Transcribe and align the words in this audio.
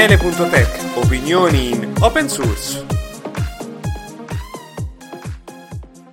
Daniele.tech, 0.00 0.96
opinioni 0.96 1.72
in 1.72 1.92
open 2.00 2.26
source. 2.26 2.86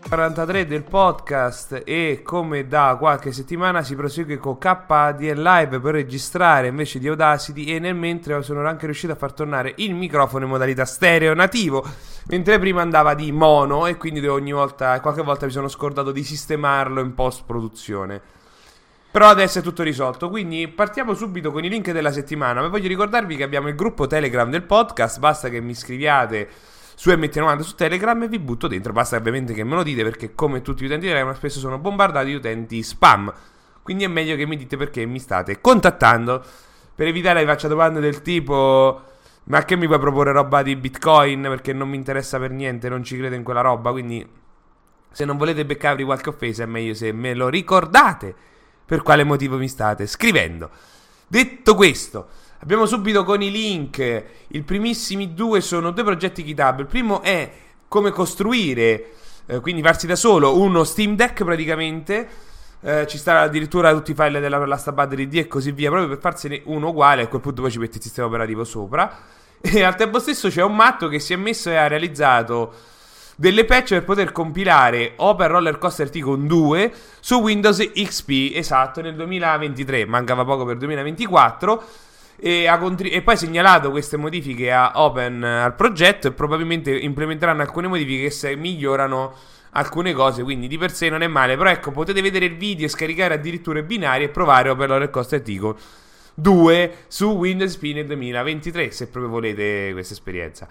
43 0.09 0.65
del 0.65 0.83
podcast 0.83 1.83
e 1.85 2.19
come 2.21 2.67
da 2.67 2.97
qualche 2.99 3.31
settimana 3.31 3.83
si 3.83 3.95
prosegue 3.95 4.39
con 4.39 4.57
KDL 4.57 5.41
Live 5.41 5.79
per 5.79 5.93
registrare 5.93 6.67
invece 6.67 6.99
di 6.99 7.07
Audacity 7.07 7.63
e 7.63 7.79
nel 7.79 7.95
mentre 7.95 8.43
sono 8.43 8.67
anche 8.67 8.87
riuscito 8.87 9.13
a 9.13 9.15
far 9.15 9.31
tornare 9.31 9.73
il 9.77 9.95
microfono 9.95 10.43
in 10.43 10.51
modalità 10.51 10.83
stereo 10.83 11.33
nativo 11.33 11.81
mentre 12.25 12.59
prima 12.59 12.81
andava 12.81 13.13
di 13.13 13.31
mono 13.31 13.85
e 13.85 13.95
quindi 13.95 14.27
ogni 14.27 14.51
volta, 14.51 14.99
qualche 14.99 15.23
volta 15.23 15.45
mi 15.45 15.53
sono 15.53 15.69
scordato 15.69 16.11
di 16.11 16.25
sistemarlo 16.25 16.99
in 16.99 17.13
post 17.13 17.43
produzione. 17.45 18.35
Però 19.09 19.27
adesso 19.27 19.59
è 19.59 19.61
tutto 19.61 19.83
risolto, 19.83 20.29
quindi 20.29 20.67
partiamo 20.67 21.13
subito 21.13 21.51
con 21.51 21.63
i 21.63 21.69
link 21.69 21.91
della 21.91 22.11
settimana. 22.11 22.61
Ma 22.61 22.67
voglio 22.67 22.87
ricordarvi 22.87 23.35
che 23.35 23.43
abbiamo 23.43 23.67
il 23.67 23.75
gruppo 23.75 24.05
Telegram 24.05 24.49
del 24.49 24.63
podcast, 24.63 25.19
basta 25.19 25.49
che 25.49 25.59
mi 25.61 25.73
scriviate 25.73 26.49
su 26.93 27.09
MT90 27.11 27.59
su 27.61 27.75
Telegram 27.75 28.21
e 28.23 28.27
vi 28.27 28.39
butto 28.39 28.67
dentro. 28.67 28.91
Basta 28.91 29.15
ovviamente 29.15 29.53
che 29.53 29.63
me 29.63 29.75
lo 29.75 29.83
dite 29.83 30.03
perché 30.03 30.35
come 30.35 30.61
tutti 30.61 30.83
gli 30.83 30.87
utenti 30.87 31.07
Telegram 31.07 31.33
spesso 31.35 31.59
sono 31.59 31.77
bombardati 31.77 32.27
di 32.27 32.35
utenti 32.35 32.83
spam. 32.83 33.33
Quindi 33.81 34.03
è 34.03 34.07
meglio 34.07 34.35
che 34.35 34.45
mi 34.45 34.57
dite 34.57 34.77
perché 34.77 35.05
mi 35.05 35.19
state 35.19 35.61
contattando 35.61 36.43
per 36.93 37.07
evitare 37.07 37.39
che 37.39 37.45
faccia 37.45 37.67
domande 37.67 37.99
del 37.99 38.21
tipo 38.21 39.01
ma 39.45 39.63
che 39.63 39.75
mi 39.75 39.87
puoi 39.87 39.99
proporre 39.99 40.31
roba 40.31 40.61
di 40.61 40.75
Bitcoin 40.75 41.41
perché 41.43 41.71
non 41.71 41.89
mi 41.89 41.95
interessa 41.95 42.37
per 42.37 42.51
niente, 42.51 42.89
non 42.89 43.03
ci 43.03 43.17
credo 43.17 43.35
in 43.35 43.43
quella 43.43 43.61
roba, 43.61 43.91
quindi 43.91 44.27
se 45.11 45.25
non 45.25 45.37
volete 45.37 45.65
beccarvi 45.65 46.03
qualche 46.03 46.29
offesa 46.29 46.63
è 46.63 46.65
meglio 46.65 46.93
se 46.93 47.11
me 47.11 47.33
lo 47.33 47.47
ricordate 47.47 48.35
per 48.87 49.03
quale 49.03 49.25
motivo 49.25 49.57
mi 49.57 49.67
state 49.67 50.07
scrivendo. 50.07 50.69
Detto 51.27 51.75
questo, 51.75 52.29
abbiamo 52.59 52.85
subito 52.85 53.25
con 53.25 53.41
i 53.41 53.51
link. 53.51 54.23
I 54.47 54.61
primissimi 54.61 55.33
due 55.33 55.59
sono 55.59 55.91
due 55.91 56.05
progetti 56.05 56.41
GitHub. 56.41 56.79
Il 56.79 56.85
primo 56.85 57.21
è 57.21 57.51
come 57.89 58.11
costruire, 58.11 59.11
eh, 59.45 59.59
quindi 59.59 59.81
farsi 59.81 60.07
da 60.07 60.15
solo, 60.15 60.57
uno 60.57 60.85
Steam 60.85 61.17
Deck 61.17 61.43
praticamente. 61.43 62.27
Eh, 62.79 63.05
ci 63.07 63.17
sta 63.17 63.41
addirittura 63.41 63.91
tutti 63.91 64.11
i 64.11 64.15
file 64.15 64.39
della 64.39 64.65
Last 64.65 64.89
Battery 64.93 65.27
D 65.27 65.35
e 65.35 65.47
così 65.47 65.73
via, 65.73 65.89
proprio 65.89 66.09
per 66.09 66.19
farsene 66.19 66.61
uno 66.65 66.87
uguale. 66.87 67.23
A 67.23 67.27
quel 67.27 67.41
punto 67.41 67.61
poi 67.61 67.71
ci 67.71 67.79
metti 67.79 67.97
il 67.97 68.03
sistema 68.03 68.27
operativo 68.27 68.63
sopra. 68.63 69.13
E 69.59 69.81
al 69.81 69.95
tempo 69.95 70.19
stesso 70.19 70.49
c'è 70.49 70.61
un 70.61 70.75
matto 70.75 71.07
che 71.07 71.19
si 71.19 71.33
è 71.33 71.35
messo 71.35 71.71
e 71.71 71.75
ha 71.75 71.87
realizzato 71.87 72.71
delle 73.39 73.65
patch 73.65 73.89
per 73.89 74.03
poter 74.03 74.31
compilare 74.31 75.13
Open 75.17 75.47
Roller 75.47 75.77
Coaster 75.77 76.09
Tycoon 76.09 76.47
2 76.47 76.91
su 77.19 77.35
Windows 77.35 77.91
XP, 77.93 78.51
esatto, 78.55 78.99
nel 79.01 79.13
2023, 79.13 80.05
mancava 80.05 80.43
poco 80.43 80.65
per 80.65 80.73
il 80.73 80.79
2024. 80.79 81.83
E, 82.39 82.67
contri- 82.79 83.11
e, 83.11 83.21
poi 83.21 83.35
ha 83.35 83.37
segnalato 83.37 83.91
queste 83.91 84.17
modifiche 84.17 84.71
a 84.71 84.91
Open 84.95 85.43
al 85.43 85.75
progetto 85.75 86.27
e 86.27 86.31
probabilmente 86.31 86.91
implementeranno 86.91 87.61
alcune 87.61 87.87
modifiche 87.87 88.29
che 88.29 88.55
migliorano 88.55 89.33
alcune 89.71 90.13
cose, 90.13 90.41
quindi 90.41 90.67
di 90.67 90.77
per 90.79 90.91
sé 90.91 91.09
non 91.09 91.21
è 91.21 91.27
male, 91.27 91.55
però 91.57 91.69
ecco, 91.69 91.91
potete 91.91 92.21
vedere 92.21 92.45
il 92.45 92.57
video, 92.57 92.87
scaricare 92.87 93.35
addirittura 93.35 93.79
i 93.79 93.83
binari 93.83 94.23
e 94.23 94.29
provare 94.29 94.69
Open 94.69 94.87
Roller 94.87 95.09
Coaster 95.11 95.41
Tycoon 95.41 95.75
2 96.33 96.93
su 97.07 97.29
Windows 97.33 97.77
nel 97.81 98.07
2023, 98.07 98.91
se 98.91 99.07
proprio 99.07 99.31
volete 99.31 99.89
questa 99.93 100.13
esperienza. 100.13 100.67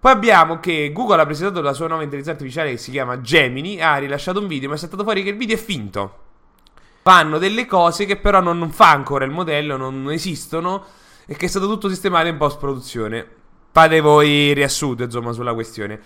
Poi 0.00 0.12
abbiamo 0.12 0.60
che 0.60 0.92
Google 0.92 1.20
ha 1.20 1.24
presentato 1.24 1.60
la 1.60 1.72
sua 1.72 1.88
nuova 1.88 2.04
intelligenza 2.04 2.38
artificiale 2.38 2.70
che 2.70 2.76
si 2.76 2.92
chiama 2.92 3.20
Gemini, 3.20 3.82
ha 3.82 3.96
rilasciato 3.96 4.38
un 4.38 4.46
video, 4.46 4.68
ma 4.68 4.76
è 4.76 4.78
saltato 4.78 5.02
fuori 5.02 5.24
che 5.24 5.30
il 5.30 5.36
video 5.36 5.56
è 5.56 5.58
finto. 5.58 6.18
Fanno 7.02 7.38
delle 7.38 7.66
cose 7.66 8.04
che 8.04 8.16
però 8.16 8.40
non, 8.40 8.58
non 8.58 8.70
fa 8.70 8.90
ancora 8.90 9.24
il 9.24 9.32
modello, 9.32 9.76
non 9.76 10.08
esistono 10.12 10.84
e 11.26 11.34
che 11.34 11.46
è 11.46 11.48
stato 11.48 11.66
tutto 11.66 11.88
sistemato 11.88 12.28
in 12.28 12.36
post 12.36 12.58
produzione. 12.58 13.26
Fate 13.72 14.00
voi 14.00 14.52
riassunto, 14.52 15.02
insomma, 15.02 15.32
sulla 15.32 15.52
questione. 15.52 16.00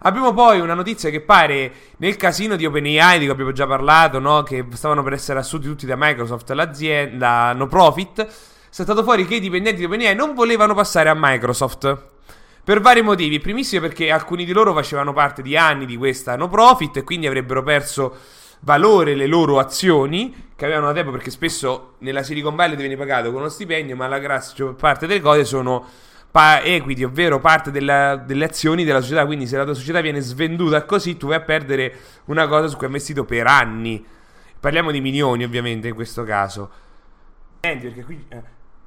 Abbiamo 0.00 0.34
poi 0.34 0.58
una 0.58 0.74
notizia 0.74 1.08
che 1.10 1.20
pare 1.20 1.72
nel 1.98 2.16
casino 2.16 2.56
di 2.56 2.66
OpenAI, 2.66 3.18
di 3.18 3.24
cui 3.26 3.32
abbiamo 3.32 3.52
già 3.52 3.66
parlato, 3.66 4.18
no? 4.18 4.42
che 4.42 4.66
stavano 4.72 5.04
per 5.04 5.12
essere 5.12 5.38
assunti 5.38 5.68
tutti 5.68 5.86
da 5.86 5.94
Microsoft, 5.96 6.50
l'azienda 6.50 7.52
no 7.52 7.68
profit, 7.68 8.22
è 8.22 8.28
stato 8.70 9.04
fuori 9.04 9.24
che 9.24 9.36
i 9.36 9.40
dipendenti 9.40 9.78
di 9.78 9.84
OpenAI 9.86 10.16
non 10.16 10.34
volevano 10.34 10.74
passare 10.74 11.08
a 11.08 11.14
Microsoft. 11.16 12.14
Per 12.66 12.80
vari 12.80 13.00
motivi. 13.00 13.38
Primissimo 13.38 13.80
perché 13.80 14.10
alcuni 14.10 14.44
di 14.44 14.50
loro 14.50 14.74
facevano 14.74 15.12
parte 15.12 15.40
di 15.40 15.56
anni 15.56 15.86
di 15.86 15.96
questa 15.96 16.34
no 16.34 16.48
profit 16.48 16.96
e 16.96 17.04
quindi 17.04 17.28
avrebbero 17.28 17.62
perso 17.62 18.16
valore 18.62 19.14
le 19.14 19.28
loro 19.28 19.60
azioni 19.60 20.50
che 20.56 20.64
avevano 20.64 20.86
da 20.86 20.94
tempo 20.94 21.12
perché 21.12 21.30
spesso 21.30 21.94
nella 21.98 22.24
Silicon 22.24 22.56
Valley 22.56 22.74
ti 22.74 22.80
viene 22.80 22.96
pagato 22.96 23.30
con 23.30 23.42
uno 23.42 23.50
stipendio 23.50 23.94
ma 23.94 24.08
la 24.08 24.18
gran 24.18 24.42
cioè, 24.42 24.74
parte 24.74 25.06
delle 25.06 25.20
cose 25.20 25.44
sono 25.44 25.86
pa- 26.28 26.60
equity 26.60 27.04
ovvero 27.04 27.38
parte 27.38 27.70
della, 27.70 28.16
delle 28.16 28.46
azioni 28.46 28.82
della 28.82 29.00
società. 29.00 29.24
Quindi 29.26 29.46
se 29.46 29.56
la 29.56 29.62
tua 29.62 29.74
società 29.74 30.00
viene 30.00 30.18
svenduta 30.18 30.84
così 30.84 31.16
tu 31.16 31.28
vai 31.28 31.36
a 31.36 31.42
perdere 31.42 31.94
una 32.24 32.48
cosa 32.48 32.66
su 32.66 32.74
cui 32.74 32.86
hai 32.86 32.90
investito 32.90 33.24
per 33.24 33.46
anni. 33.46 34.04
Parliamo 34.58 34.90
di 34.90 35.00
milioni 35.00 35.44
ovviamente 35.44 35.86
in 35.86 35.94
questo 35.94 36.24
caso. 36.24 36.68
Perché 37.60 38.02
qui 38.02 38.24
eh, 38.28 38.42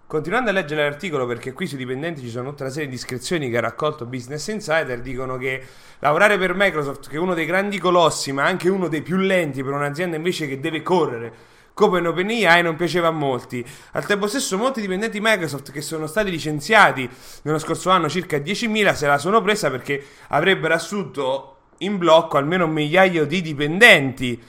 Continuando 0.10 0.50
a 0.50 0.54
leggere 0.54 0.90
l'articolo, 0.90 1.28
perché 1.28 1.54
qui 1.54 1.68
sui 1.68 1.78
dipendenti 1.78 2.22
ci 2.22 2.32
sono 2.32 2.50
tutta 2.50 2.64
una 2.64 2.72
serie 2.72 2.90
di 2.90 2.96
iscrizioni 2.96 3.48
che 3.48 3.58
ha 3.58 3.62
raccolto 3.62 4.08
Business 4.08 4.48
Insider, 4.48 5.02
dicono 5.02 5.38
che 5.38 5.64
lavorare 6.00 6.40
per 6.40 6.56
Microsoft, 6.56 7.10
che 7.10 7.18
è 7.18 7.20
uno 7.20 7.36
dei 7.36 7.46
grandi 7.46 7.78
colossi, 7.78 8.32
ma 8.32 8.44
anche 8.44 8.70
uno 8.70 8.88
dei 8.88 9.04
più 9.04 9.18
lenti 9.18 9.62
per 9.62 9.72
un'azienda 9.72 10.16
invece 10.16 10.48
che 10.48 10.60
deve 10.60 10.82
correre, 10.82 11.32
come 11.76 12.00
in 12.00 12.08
OpenAI, 12.08 12.64
non 12.64 12.76
piaceva 12.76 13.10
a 13.10 13.12
molti. 13.12 13.64
Al 13.92 14.08
tempo 14.08 14.26
stesso, 14.26 14.58
molti 14.58 14.82
dipendenti 14.82 15.20
Microsoft 15.22 15.72
che 15.72 15.82
sono 15.82 16.08
stati 16.08 16.32
licenziati 16.32 17.08
nello 17.44 17.60
scorso 17.60 17.92
anno, 17.92 18.10
circa 18.10 18.38
10.000, 18.38 18.96
se 18.96 19.06
la 19.06 19.20
sono 19.20 19.44
presa 19.44 19.70
perché 19.70 20.04
avrebbero 20.30 20.74
assunto 20.74 21.58
in 21.78 22.00
blocco 22.00 22.38
almeno 22.38 22.66
un 22.66 22.72
migliaio 22.72 23.28
di 23.28 23.42
dipendenti. 23.44 24.42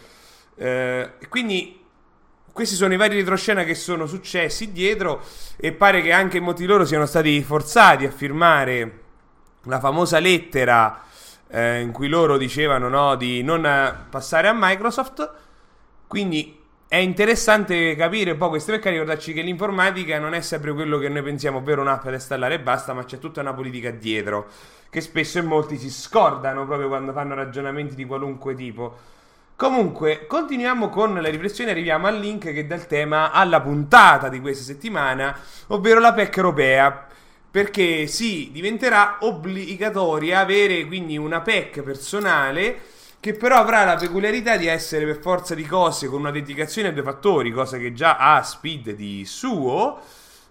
Eh, 0.56 1.10
quindi 1.28 1.79
questi 2.60 2.76
sono 2.76 2.92
i 2.92 2.98
vari 2.98 3.16
retroscena 3.16 3.64
che 3.64 3.74
sono 3.74 4.04
successi 4.04 4.70
dietro 4.70 5.22
e 5.56 5.72
pare 5.72 6.02
che 6.02 6.12
anche 6.12 6.40
molti 6.40 6.60
di 6.60 6.66
loro 6.66 6.84
siano 6.84 7.06
stati 7.06 7.42
forzati 7.42 8.04
a 8.04 8.10
firmare 8.10 8.98
la 9.62 9.80
famosa 9.80 10.18
lettera 10.18 11.04
eh, 11.48 11.80
in 11.80 11.90
cui 11.90 12.08
loro 12.08 12.36
dicevano 12.36 12.90
no, 12.90 13.16
di 13.16 13.42
non 13.42 13.62
passare 14.10 14.48
a 14.48 14.52
Microsoft. 14.54 15.32
Quindi 16.06 16.60
è 16.86 16.96
interessante 16.96 17.96
capire 17.96 18.32
un 18.32 18.36
po' 18.36 18.50
queste 18.50 18.72
perché 18.72 18.90
ricordarci 18.90 19.32
che 19.32 19.40
l'informatica 19.40 20.18
non 20.18 20.34
è 20.34 20.42
sempre 20.42 20.74
quello 20.74 20.98
che 20.98 21.08
noi 21.08 21.22
pensiamo, 21.22 21.58
ovvero 21.58 21.80
un'app 21.80 22.04
da 22.04 22.12
installare 22.12 22.56
e 22.56 22.60
basta, 22.60 22.92
ma 22.92 23.06
c'è 23.06 23.18
tutta 23.18 23.40
una 23.40 23.54
politica 23.54 23.90
dietro, 23.90 24.48
che 24.90 25.00
spesso 25.00 25.38
e 25.38 25.42
molti 25.42 25.78
si 25.78 25.88
scordano 25.90 26.66
proprio 26.66 26.88
quando 26.88 27.12
fanno 27.12 27.34
ragionamenti 27.34 27.94
di 27.94 28.04
qualunque 28.04 28.54
tipo. 28.54 28.98
Comunque, 29.60 30.26
continuiamo 30.26 30.88
con 30.88 31.12
le 31.12 31.28
riflessioni, 31.28 31.70
arriviamo 31.70 32.06
al 32.06 32.18
link 32.18 32.50
che 32.50 32.66
dà 32.66 32.76
il 32.76 32.86
tema 32.86 33.30
alla 33.30 33.60
puntata 33.60 34.30
di 34.30 34.40
questa 34.40 34.64
settimana, 34.64 35.38
ovvero 35.66 36.00
la 36.00 36.14
PEC 36.14 36.34
europea. 36.38 37.06
Perché 37.50 38.06
sì, 38.06 38.48
diventerà 38.52 39.18
obbligatoria 39.20 40.38
avere 40.38 40.86
quindi 40.86 41.18
una 41.18 41.42
PEC 41.42 41.82
personale 41.82 42.80
che 43.20 43.34
però 43.34 43.56
avrà 43.56 43.84
la 43.84 43.96
peculiarità 43.96 44.56
di 44.56 44.66
essere 44.66 45.04
per 45.04 45.18
forza 45.18 45.54
di 45.54 45.66
cose 45.66 46.06
con 46.06 46.20
una 46.20 46.30
dedicazione 46.30 46.88
a 46.88 46.92
due 46.92 47.02
fattori, 47.02 47.50
cosa 47.50 47.76
che 47.76 47.92
già 47.92 48.16
ha 48.16 48.42
Speed 48.42 48.92
di 48.92 49.26
suo, 49.26 50.00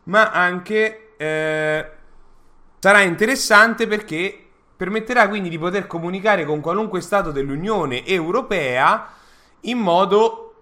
ma 0.03 0.29
anche 0.29 1.13
eh, 1.17 1.89
sarà 2.77 3.01
interessante 3.01 3.87
perché 3.87 4.48
permetterà 4.79 5.27
quindi 5.27 5.49
di 5.49 5.59
poter 5.59 5.87
comunicare 5.87 6.45
con 6.45 6.61
qualunque 6.61 7.01
Stato 7.01 7.31
dell'Unione 7.31 8.05
Europea 8.05 9.09
in 9.63 9.77
modo 9.77 10.53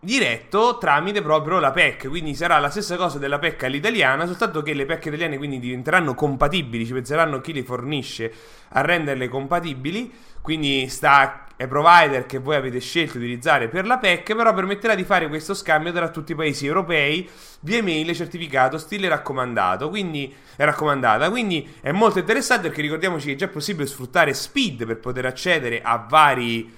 diretto 0.00 0.76
tramite 0.76 1.22
proprio 1.22 1.60
la 1.60 1.70
PEC, 1.70 2.08
quindi 2.08 2.34
sarà 2.34 2.58
la 2.58 2.68
stessa 2.68 2.96
cosa 2.96 3.18
della 3.18 3.38
PEC 3.38 3.62
all'italiana, 3.62 4.26
soltanto 4.26 4.62
che 4.62 4.74
le 4.74 4.86
PEC 4.86 5.06
italiane 5.06 5.36
quindi 5.36 5.60
diventeranno 5.60 6.16
compatibili, 6.16 6.84
ci 6.84 6.92
penseranno 6.92 7.40
chi 7.40 7.52
le 7.52 7.62
fornisce 7.62 8.34
a 8.70 8.80
renderle 8.80 9.28
compatibili, 9.28 10.12
quindi 10.40 10.88
sta 10.88 11.44
ai 11.60 11.68
provider 11.68 12.24
che 12.24 12.38
voi 12.38 12.56
avete 12.56 12.80
scelto 12.80 13.18
di 13.18 13.24
utilizzare 13.24 13.68
per 13.68 13.86
la 13.86 13.98
PEC, 13.98 14.34
però 14.34 14.54
permetterà 14.54 14.94
di 14.94 15.04
fare 15.04 15.28
questo 15.28 15.52
scambio 15.52 15.92
tra 15.92 16.08
tutti 16.08 16.32
i 16.32 16.34
paesi 16.34 16.64
europei 16.64 17.28
via 17.60 17.82
mail 17.82 18.14
certificato 18.14 18.78
stile 18.78 19.08
raccomandato, 19.08 19.90
quindi 19.90 20.34
è 20.56 20.64
raccomandata, 20.64 21.28
quindi 21.28 21.68
è 21.82 21.92
molto 21.92 22.18
interessante 22.18 22.68
perché 22.68 22.80
ricordiamoci 22.80 23.26
che 23.26 23.32
è 23.34 23.36
già 23.36 23.48
possibile 23.48 23.86
sfruttare 23.86 24.32
Speed 24.32 24.86
per 24.86 25.00
poter 25.00 25.26
accedere 25.26 25.82
a 25.82 26.02
vari 26.08 26.72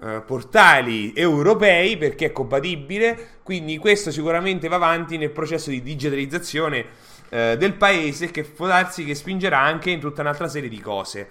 eh, 0.00 0.22
portali 0.24 1.12
europei 1.12 1.96
perché 1.96 2.26
è 2.26 2.32
compatibile, 2.32 3.40
quindi 3.42 3.78
questo 3.78 4.12
sicuramente 4.12 4.68
va 4.68 4.76
avanti 4.76 5.18
nel 5.18 5.30
processo 5.30 5.70
di 5.70 5.82
digitalizzazione 5.82 6.86
eh, 7.30 7.56
del 7.58 7.74
paese 7.74 8.30
che 8.30 8.44
può 8.44 8.68
darsi 8.68 9.04
che 9.04 9.16
spingerà 9.16 9.58
anche 9.58 9.90
in 9.90 9.98
tutta 9.98 10.20
un'altra 10.20 10.46
serie 10.46 10.68
di 10.68 10.80
cose. 10.80 11.28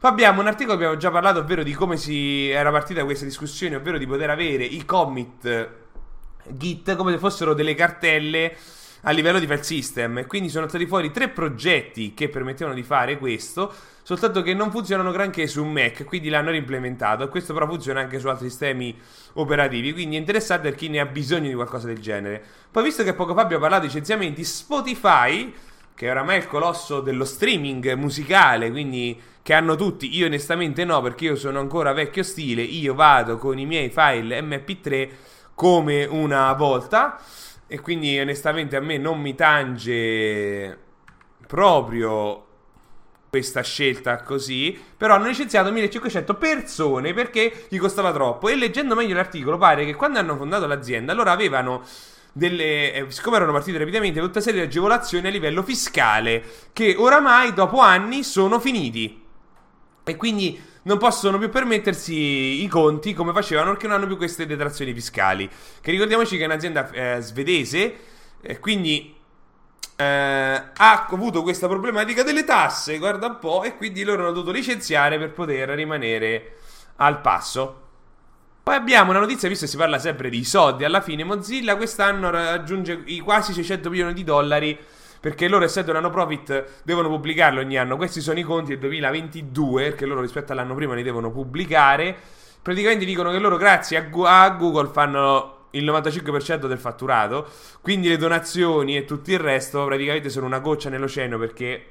Poi 0.00 0.10
abbiamo 0.10 0.40
un 0.40 0.46
articolo 0.46 0.78
che 0.78 0.84
abbiamo 0.84 0.98
già 0.98 1.10
parlato, 1.10 1.40
ovvero 1.40 1.62
di 1.62 1.74
come 1.74 1.98
si 1.98 2.48
era 2.48 2.70
partita 2.70 3.04
questa 3.04 3.26
discussione, 3.26 3.76
ovvero 3.76 3.98
di 3.98 4.06
poter 4.06 4.30
avere 4.30 4.64
i 4.64 4.86
commit 4.86 5.68
Git 6.46 6.96
come 6.96 7.12
se 7.12 7.18
fossero 7.18 7.52
delle 7.52 7.74
cartelle 7.74 8.56
a 9.02 9.10
livello 9.10 9.38
di 9.38 9.46
file 9.46 9.62
system. 9.62 10.16
E 10.16 10.26
quindi 10.26 10.48
sono 10.48 10.68
stati 10.68 10.86
fuori 10.86 11.10
tre 11.10 11.28
progetti 11.28 12.14
che 12.14 12.30
permettevano 12.30 12.74
di 12.74 12.82
fare 12.82 13.18
questo, 13.18 13.70
soltanto 14.02 14.40
che 14.40 14.54
non 14.54 14.70
funzionano 14.70 15.10
granché 15.10 15.46
su 15.46 15.62
Mac, 15.66 16.04
quindi 16.04 16.30
l'hanno 16.30 16.48
reimplementato. 16.48 17.28
Questo 17.28 17.52
però 17.52 17.66
funziona 17.66 18.00
anche 18.00 18.18
su 18.18 18.28
altri 18.28 18.48
sistemi 18.48 18.98
operativi. 19.34 19.92
Quindi 19.92 20.16
è 20.16 20.18
interessante 20.18 20.70
per 20.70 20.78
chi 20.78 20.88
ne 20.88 21.00
ha 21.00 21.04
bisogno 21.04 21.48
di 21.48 21.54
qualcosa 21.54 21.88
del 21.88 21.98
genere. 21.98 22.42
Poi, 22.70 22.84
visto 22.84 23.04
che 23.04 23.12
poco 23.12 23.34
fa 23.34 23.42
abbiamo 23.42 23.60
parlato 23.60 23.82
di 23.82 23.88
licenziamenti, 23.88 24.44
Spotify 24.44 25.52
che 25.94 26.06
è 26.06 26.10
oramai 26.10 26.38
il 26.38 26.46
colosso 26.46 27.00
dello 27.00 27.24
streaming 27.24 27.92
musicale, 27.94 28.70
quindi 28.70 29.20
che 29.42 29.54
hanno 29.54 29.76
tutti, 29.76 30.16
io 30.16 30.26
onestamente 30.26 30.84
no, 30.84 31.00
perché 31.00 31.24
io 31.24 31.36
sono 31.36 31.60
ancora 31.60 31.92
vecchio 31.92 32.22
stile, 32.22 32.62
io 32.62 32.94
vado 32.94 33.36
con 33.36 33.58
i 33.58 33.66
miei 33.66 33.90
file 33.90 34.40
MP3 34.40 35.08
come 35.54 36.04
una 36.04 36.52
volta 36.52 37.20
e 37.66 37.80
quindi 37.80 38.18
onestamente 38.18 38.76
a 38.76 38.80
me 38.80 38.98
non 38.98 39.20
mi 39.20 39.34
tange 39.34 40.78
proprio 41.46 42.46
questa 43.30 43.62
scelta 43.62 44.22
così, 44.22 44.78
però 44.96 45.14
hanno 45.14 45.26
licenziato 45.26 45.70
1500 45.70 46.34
persone 46.34 47.14
perché 47.14 47.66
gli 47.68 47.78
costava 47.78 48.12
troppo 48.12 48.48
e 48.48 48.56
leggendo 48.56 48.96
meglio 48.96 49.14
l'articolo 49.14 49.56
pare 49.56 49.84
che 49.84 49.94
quando 49.94 50.18
hanno 50.18 50.36
fondato 50.36 50.66
l'azienda 50.66 51.12
loro 51.12 51.30
avevano 51.30 51.82
delle, 52.32 52.92
eh, 52.92 53.04
siccome 53.08 53.36
erano 53.36 53.52
partite 53.52 53.78
rapidamente, 53.78 54.20
tutta 54.20 54.40
serie 54.40 54.60
di 54.60 54.66
agevolazioni 54.66 55.26
a 55.26 55.30
livello 55.30 55.62
fiscale 55.62 56.42
che 56.72 56.94
oramai 56.96 57.52
dopo 57.52 57.80
anni 57.80 58.22
sono 58.22 58.58
finiti. 58.58 59.22
E 60.04 60.16
quindi 60.16 60.60
non 60.82 60.98
possono 60.98 61.38
più 61.38 61.50
permettersi 61.50 62.62
i 62.62 62.66
conti 62.68 63.12
come 63.12 63.32
facevano 63.32 63.72
perché 63.72 63.86
non 63.86 63.96
hanno 63.96 64.06
più 64.06 64.16
queste 64.16 64.46
detrazioni 64.46 64.94
fiscali. 64.94 65.48
Che 65.80 65.90
ricordiamoci 65.90 66.36
che 66.36 66.42
è 66.42 66.46
un'azienda 66.46 66.90
eh, 66.90 67.20
svedese, 67.20 67.98
e 68.40 68.58
quindi 68.58 69.14
eh, 69.96 70.04
ha 70.04 71.06
avuto 71.10 71.42
questa 71.42 71.68
problematica 71.68 72.22
delle 72.22 72.44
tasse, 72.44 72.98
guarda 72.98 73.26
un 73.26 73.38
po', 73.38 73.62
e 73.62 73.76
quindi 73.76 74.02
loro 74.02 74.22
hanno 74.22 74.32
dovuto 74.32 74.52
licenziare 74.52 75.18
per 75.18 75.32
poter 75.32 75.68
rimanere 75.70 76.56
al 76.96 77.20
passo. 77.20 77.79
Poi 78.70 78.78
abbiamo 78.78 79.10
una 79.10 79.18
notizia, 79.18 79.48
visto 79.48 79.64
che 79.64 79.70
si 79.72 79.76
parla 79.76 79.98
sempre 79.98 80.30
di 80.30 80.44
soldi, 80.44 80.84
alla 80.84 81.00
fine 81.00 81.24
Mozilla 81.24 81.74
quest'anno 81.74 82.30
raggiunge 82.30 83.02
i 83.06 83.18
quasi 83.18 83.52
600 83.52 83.90
milioni 83.90 84.12
di 84.12 84.22
dollari 84.22 84.78
perché 85.18 85.48
loro 85.48 85.64
essendo 85.64 85.90
una 85.90 85.98
no 85.98 86.10
profit 86.10 86.82
devono 86.84 87.08
pubblicarlo 87.08 87.58
ogni 87.58 87.76
anno. 87.76 87.96
Questi 87.96 88.20
sono 88.20 88.38
i 88.38 88.44
conti 88.44 88.68
del 88.68 88.78
2022, 88.78 89.82
perché 89.82 90.06
loro 90.06 90.20
rispetto 90.20 90.52
all'anno 90.52 90.76
prima 90.76 90.94
li 90.94 91.02
devono 91.02 91.32
pubblicare. 91.32 92.16
Praticamente 92.62 93.04
dicono 93.04 93.32
che 93.32 93.40
loro 93.40 93.56
grazie 93.56 93.96
a, 93.96 94.48
Google 94.50 94.90
fanno 94.92 95.66
il 95.70 95.84
95% 95.84 96.68
del 96.68 96.78
fatturato, 96.78 97.48
quindi 97.80 98.06
le 98.06 98.18
donazioni 98.18 98.96
e 98.96 99.04
tutto 99.04 99.32
il 99.32 99.40
resto 99.40 99.84
praticamente 99.84 100.28
sono 100.28 100.46
una 100.46 100.60
goccia 100.60 100.88
nell'oceano 100.88 101.38
perché 101.38 101.86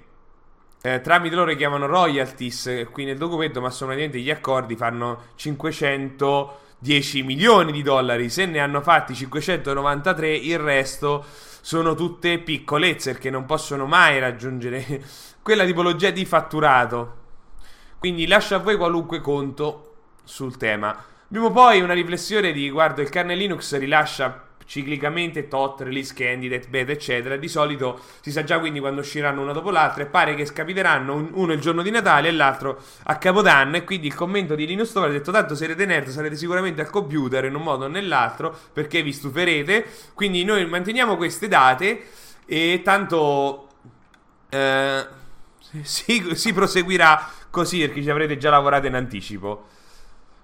eh, 0.82 1.02
tramite 1.02 1.36
loro 1.36 1.54
chiamano 1.56 1.88
royalties 1.88 2.88
qui 2.90 3.04
nel 3.04 3.18
documento, 3.18 3.60
ma 3.60 3.70
sono 3.70 3.92
praticamente 3.92 4.24
gli 4.26 4.32
accordi 4.32 4.78
fanno 4.78 5.24
500 5.36 6.68
10 6.80 7.24
milioni 7.24 7.72
di 7.72 7.82
dollari, 7.82 8.30
se 8.30 8.46
ne 8.46 8.60
hanno 8.60 8.82
fatti 8.82 9.14
593, 9.14 10.34
il 10.36 10.58
resto 10.58 11.26
sono 11.62 11.94
tutte 11.94 12.40
piccolezze 12.40 13.12
perché 13.12 13.30
non 13.30 13.46
possono 13.46 13.86
mai 13.86 14.20
raggiungere 14.20 15.04
quella 15.44 15.66
tipologia 15.66 16.10
di 16.10 16.26
fatturato. 16.26 17.18
Quindi 18.00 18.28
lascio 18.28 18.56
a 18.56 18.60
voi 18.60 18.78
qualunque 18.78 19.20
conto 19.20 19.96
sul 20.24 20.56
tema. 20.58 21.06
Abbiamo 21.28 21.52
poi 21.52 21.82
una 21.82 21.94
riflessione 21.94 22.54
di 22.54 22.70
guardo 22.70 23.02
il 23.02 23.10
kernel 23.10 23.38
Linux 23.38 23.78
rilascia 23.78 24.48
ciclicamente 24.70 25.48
tot, 25.48 25.82
release 25.82 26.14
candidate, 26.14 26.68
beta, 26.68 26.92
eccetera. 26.92 27.38
Di 27.38 27.48
solito 27.48 28.00
si 28.22 28.32
sa 28.32 28.44
già 28.44 28.60
quindi 28.60 28.80
quando 28.80 29.02
usciranno 29.02 29.42
una 29.42 29.52
dopo 29.52 29.72
l'altra 29.72 30.04
e 30.04 30.06
pare 30.06 30.36
che 30.36 30.46
scapiteranno 30.46 31.30
uno 31.34 31.54
il 31.54 31.60
giorno 31.60 31.82
di 31.82 31.90
Natale 31.90 32.28
e 32.28 32.32
l'altro 32.32 32.80
a 33.06 33.18
Capodanno. 33.18 33.78
E 33.78 33.84
quindi 33.84 34.06
il 34.06 34.14
commento 34.14 34.54
di 34.54 34.68
Linus 34.68 34.92
Torvalds 34.92 35.16
ha 35.16 35.18
detto: 35.18 35.32
Tanto 35.32 35.56
sarete 35.56 35.88
nerd, 35.88 36.10
sarete 36.10 36.36
sicuramente 36.36 36.82
al 36.82 36.92
computer 36.92 37.46
in 37.46 37.56
un 37.56 37.64
modo 37.64 37.86
o 37.86 37.88
nell'altro 37.88 38.56
perché 38.72 39.02
vi 39.02 39.12
stuferete. 39.12 39.86
Quindi 40.14 40.44
noi 40.44 40.64
manteniamo 40.68 41.18
queste 41.18 41.48
date 41.48 42.04
e 42.46 42.82
tanto. 42.84 43.70
Eh, 44.50 45.08
si, 45.82 46.36
si 46.36 46.54
proseguirà 46.54 47.28
così 47.50 47.80
perché 47.80 48.04
ci 48.04 48.10
avrete 48.12 48.38
già 48.38 48.52
lavorato 48.52 48.86
in 48.86 48.94
anticipo. 48.94 49.66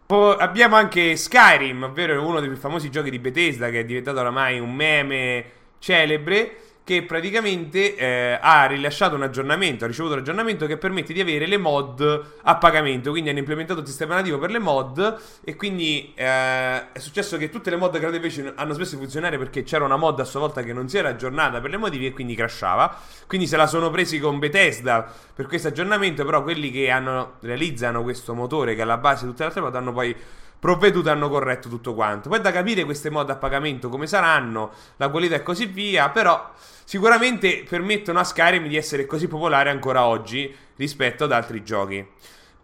Abbiamo 0.07 0.75
anche 0.75 1.15
Skyrim, 1.15 1.83
ovvero 1.83 2.23
uno 2.23 2.39
dei 2.39 2.49
più 2.49 2.57
famosi 2.57 2.91
giochi 2.91 3.09
di 3.09 3.17
Bethesda 3.17 3.69
che 3.69 3.79
è 3.79 3.85
diventato 3.85 4.19
oramai 4.19 4.59
un 4.59 4.71
meme 4.73 5.45
celebre 5.79 6.57
che 6.85 7.01
praticamente 7.01 7.95
eh, 7.95 8.37
ha 8.39 8.67
rilasciato 8.67 9.15
un 9.15 9.23
aggiornamento, 9.23 9.85
ha 9.85 9.87
ricevuto 9.87 10.13
un 10.13 10.19
aggiornamento 10.19 10.67
che 10.67 10.77
permette 10.77 11.13
di 11.13 11.19
avere 11.19 11.47
le 11.47 11.57
mod 11.57 12.25
a 12.43 12.55
pagamento, 12.57 13.09
quindi 13.09 13.31
hanno 13.31 13.39
implementato 13.39 13.79
un 13.79 13.87
sistema 13.87 14.13
nativo 14.13 14.37
per 14.37 14.51
le 14.51 14.59
mod 14.59 15.19
e 15.43 15.55
quindi 15.55 16.13
eh, 16.13 16.91
è 16.91 16.99
successo 16.99 17.37
che 17.37 17.49
tutte 17.49 17.71
le 17.71 17.77
mod 17.77 17.97
create 17.97 18.17
invece 18.17 18.53
hanno 18.55 18.73
smesso 18.73 18.97
di 18.97 19.01
funzionare 19.01 19.39
perché 19.39 19.63
c'era 19.63 19.83
una 19.83 19.95
mod 19.97 20.19
a 20.19 20.25
sua 20.25 20.41
volta 20.41 20.61
che 20.61 20.73
non 20.73 20.87
si 20.87 20.99
era 20.99 21.09
aggiornata 21.09 21.59
per 21.59 21.71
le 21.71 21.77
motivi 21.77 22.05
e 22.05 22.13
quindi 22.13 22.35
crashava, 22.35 22.95
quindi 23.25 23.47
se 23.47 23.57
la 23.57 23.65
sono 23.65 23.89
presi 23.89 24.19
con 24.19 24.37
Bethesda 24.37 25.11
per 25.33 25.47
questo 25.47 25.69
aggiornamento, 25.69 26.23
però 26.23 26.43
quelli 26.43 26.69
che 26.69 26.91
hanno, 26.91 27.37
realizzano 27.39 28.03
questo 28.03 28.35
motore 28.35 28.75
che 28.75 28.81
è 28.81 28.83
alla 28.83 28.97
base 28.97 29.23
di 29.23 29.31
tutte 29.31 29.41
le 29.41 29.47
altre 29.47 29.61
mod 29.63 29.75
hanno 29.75 29.91
poi 29.91 30.15
provveduto 30.59 31.09
hanno 31.09 31.29
corretto 31.29 31.69
tutto 31.69 31.93
quanto. 31.93 32.29
Poi 32.29 32.41
da 32.41 32.51
capire 32.51 32.83
queste 32.83 33.09
mod 33.09 33.29
a 33.29 33.35
pagamento 33.35 33.89
come 33.89 34.07
saranno, 34.07 34.71
la 34.97 35.09
qualità 35.09 35.35
e 35.35 35.43
così 35.43 35.65
via, 35.65 36.09
però 36.09 36.51
sicuramente 36.83 37.65
permettono 37.67 38.19
a 38.19 38.23
Skyrim 38.23 38.67
di 38.67 38.77
essere 38.77 39.05
così 39.05 39.27
popolare 39.27 39.69
ancora 39.69 40.05
oggi 40.05 40.53
rispetto 40.75 41.25
ad 41.25 41.31
altri 41.31 41.63
giochi. 41.63 42.05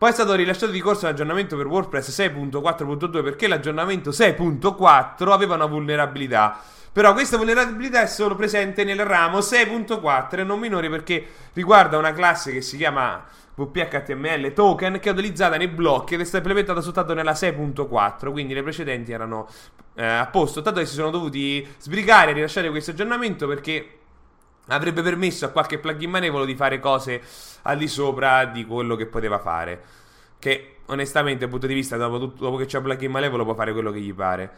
Poi 0.02 0.10
è 0.10 0.14
stato 0.14 0.34
rilasciato 0.34 0.72
di 0.72 0.80
corso 0.80 1.06
un 1.06 1.12
aggiornamento 1.12 1.56
per 1.56 1.68
WordPress 1.68 2.10
6.4.2 2.20 3.24
perché 3.24 3.48
l'aggiornamento 3.48 4.10
6.4 4.10 5.30
aveva 5.30 5.54
una 5.54 5.68
vulnerabilità. 5.68 6.60
Però 6.92 7.14
questa 7.14 7.38
vulnerabilità 7.38 8.02
è 8.02 8.08
solo 8.08 8.36
presente 8.36 8.84
nel 8.84 9.06
ramo 9.06 9.38
6.4 9.38 10.40
e 10.40 10.44
non 10.44 10.60
minore 10.60 10.90
perché 10.90 11.24
riguarda 11.54 12.00
una 12.00 12.14
classe 12.14 12.52
che 12.52 12.62
si 12.62 12.78
chiama 12.78 13.24
WPHTML 13.56 14.54
token 14.54 15.00
che 15.00 15.10
è 15.10 15.12
utilizzata 15.12 15.58
nei 15.58 15.68
blocchi 15.68 16.14
ed 16.14 16.22
è 16.22 16.24
stata 16.24 16.38
implementata 16.38 16.82
soltanto 16.82 17.14
nella 17.14 17.34
6.4, 17.34 18.32
quindi 18.32 18.54
le 18.54 18.64
precedenti 18.64 19.12
erano 19.12 19.48
eh, 19.96 20.06
a 20.06 20.28
posto, 20.28 20.62
tanto 20.62 20.80
che 20.80 20.86
si 20.86 20.94
sono 20.94 21.10
dovuti 21.10 21.68
sbrigare 21.78 22.32
a 22.32 22.34
rilasciare 22.34 22.70
questo 22.70 22.92
aggiornamento 22.92 23.48
perché 23.48 23.98
avrebbe 24.68 25.02
permesso 25.02 25.46
a 25.46 25.50
qualche 25.50 25.80
plugin 25.80 26.10
manevolo 26.10 26.46
di 26.46 26.56
fare 26.56 26.80
cose 26.80 27.22
al 27.64 27.78
di 27.78 27.88
sopra 27.88 28.46
di 28.46 28.66
quello 28.66 28.96
che 28.96 29.06
poteva 29.06 29.40
fare. 29.40 29.82
Che 30.40 30.78
onestamente, 30.88 31.42
dal 31.42 31.50
punto 31.50 31.68
di 31.68 31.74
vista, 31.74 31.98
dopo, 31.98 32.18
dopo 32.18 32.56
che 32.58 32.66
c'è 32.66 32.78
un 32.78 32.84
plugin 32.84 33.12
malevolo, 33.12 33.44
può 33.44 33.54
fare 33.54 33.74
quello 33.74 33.92
che 33.92 34.00
gli 34.00 34.14
pare. 34.14 34.52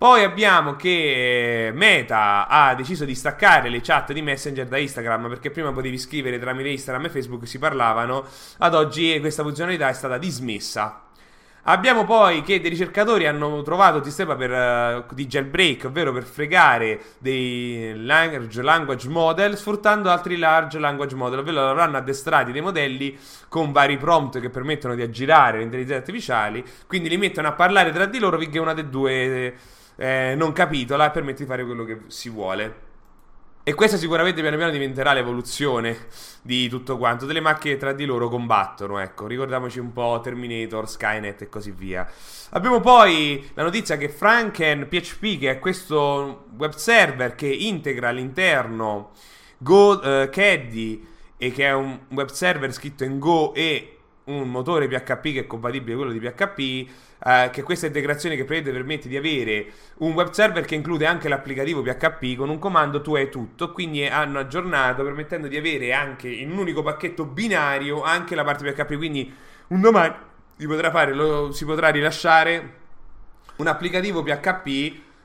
Poi 0.00 0.24
abbiamo 0.24 0.76
che 0.76 1.72
Meta 1.74 2.48
ha 2.48 2.74
deciso 2.74 3.04
di 3.04 3.14
staccare 3.14 3.68
le 3.68 3.82
chat 3.82 4.14
di 4.14 4.22
Messenger 4.22 4.66
da 4.66 4.78
Instagram 4.78 5.28
perché 5.28 5.50
prima 5.50 5.72
potevi 5.72 5.98
scrivere 5.98 6.38
tramite 6.38 6.70
Instagram 6.70 7.04
e 7.04 7.10
Facebook 7.10 7.46
si 7.46 7.58
parlavano, 7.58 8.24
ad 8.60 8.74
oggi 8.74 9.20
questa 9.20 9.42
funzionalità 9.42 9.90
è 9.90 9.92
stata 9.92 10.16
dismessa. 10.16 11.02
Abbiamo 11.64 12.06
poi 12.06 12.40
che 12.40 12.62
dei 12.62 12.70
ricercatori 12.70 13.26
hanno 13.26 13.60
trovato 13.60 13.98
un 13.98 14.04
sistema 14.04 14.36
per, 14.36 15.04
uh, 15.10 15.14
di 15.14 15.26
jailbreak, 15.26 15.84
ovvero 15.84 16.14
per 16.14 16.22
fregare 16.22 16.98
dei 17.18 17.92
large 17.94 18.62
language 18.62 19.06
model 19.06 19.54
sfruttando 19.58 20.08
altri 20.08 20.38
large 20.38 20.78
language 20.78 21.14
model, 21.14 21.40
ovvero 21.40 21.68
avranno 21.68 21.98
addestrati 21.98 22.52
dei 22.52 22.62
modelli 22.62 23.18
con 23.48 23.70
vari 23.70 23.98
prompt 23.98 24.40
che 24.40 24.48
permettono 24.48 24.94
di 24.94 25.02
aggirare 25.02 25.58
le 25.58 25.64
intelligenze 25.64 25.98
artificiali, 25.98 26.64
quindi 26.86 27.10
li 27.10 27.18
mettono 27.18 27.48
a 27.48 27.52
parlare 27.52 27.92
tra 27.92 28.06
di 28.06 28.18
loro 28.18 28.38
finché 28.38 28.58
una 28.58 28.72
delle 28.72 28.88
due 28.88 29.54
eh, 30.00 30.32
non 30.34 30.52
capitola 30.52 31.08
e 31.08 31.10
permette 31.10 31.42
di 31.42 31.48
fare 31.48 31.62
quello 31.62 31.84
che 31.84 32.00
si 32.06 32.30
vuole. 32.30 32.88
E 33.62 33.74
questa 33.74 33.98
sicuramente 33.98 34.40
piano 34.40 34.56
piano 34.56 34.72
diventerà 34.72 35.12
l'evoluzione 35.12 36.06
di 36.40 36.70
tutto 36.70 36.96
quanto. 36.96 37.26
Delle 37.26 37.40
macchine 37.40 37.76
tra 37.76 37.92
di 37.92 38.06
loro 38.06 38.30
combattono, 38.30 38.98
ecco. 38.98 39.26
Ricordiamoci 39.26 39.78
un 39.78 39.92
po' 39.92 40.18
Terminator, 40.22 40.88
Skynet 40.88 41.42
e 41.42 41.48
così 41.50 41.70
via. 41.70 42.10
Abbiamo 42.52 42.80
poi 42.80 43.50
la 43.52 43.62
notizia 43.62 43.98
che 43.98 44.08
Franken 44.08 44.88
PHP, 44.88 45.38
che 45.38 45.50
è 45.50 45.58
questo 45.58 46.46
web 46.56 46.72
server 46.72 47.34
che 47.34 47.48
integra 47.48 48.08
all'interno 48.08 49.10
Go 49.58 49.98
uh, 49.98 50.30
Caddy 50.30 51.06
e 51.36 51.52
che 51.52 51.66
è 51.66 51.74
un 51.74 52.06
web 52.08 52.30
server 52.30 52.72
scritto 52.72 53.04
in 53.04 53.18
Go 53.18 53.52
e 53.52 53.99
un 54.24 54.48
motore 54.48 54.86
PHP 54.86 55.22
che 55.32 55.40
è 55.40 55.46
compatibile 55.46 55.96
con 55.96 56.04
quello 56.04 56.18
di 56.18 56.26
PHP 56.26 56.90
eh, 57.24 57.50
che 57.50 57.62
questa 57.62 57.86
integrazione 57.86 58.36
che 58.36 58.44
prevede 58.44 58.72
permette 58.72 59.08
di 59.08 59.16
avere 59.16 59.66
un 59.98 60.12
web 60.12 60.30
server 60.30 60.64
che 60.64 60.74
include 60.74 61.06
anche 61.06 61.28
l'applicativo 61.28 61.82
PHP 61.82 62.36
con 62.36 62.48
un 62.48 62.58
comando 62.58 63.00
tu 63.00 63.14
hai 63.14 63.28
tutto, 63.28 63.72
quindi 63.72 64.06
hanno 64.06 64.38
aggiornato 64.38 65.02
permettendo 65.02 65.48
di 65.48 65.56
avere 65.56 65.92
anche 65.92 66.28
in 66.28 66.50
un 66.50 66.58
unico 66.58 66.82
pacchetto 66.82 67.24
binario 67.24 68.02
anche 68.02 68.34
la 68.34 68.44
parte 68.44 68.70
PHP, 68.70 68.96
quindi 68.96 69.32
un 69.68 69.80
domani 69.80 70.14
si 70.56 70.66
potrà 70.66 70.90
fare, 70.90 71.14
lo, 71.14 71.52
si 71.52 71.64
potrà 71.64 71.88
rilasciare 71.88 72.78
un 73.56 73.66
applicativo 73.66 74.22
PHP 74.22 74.68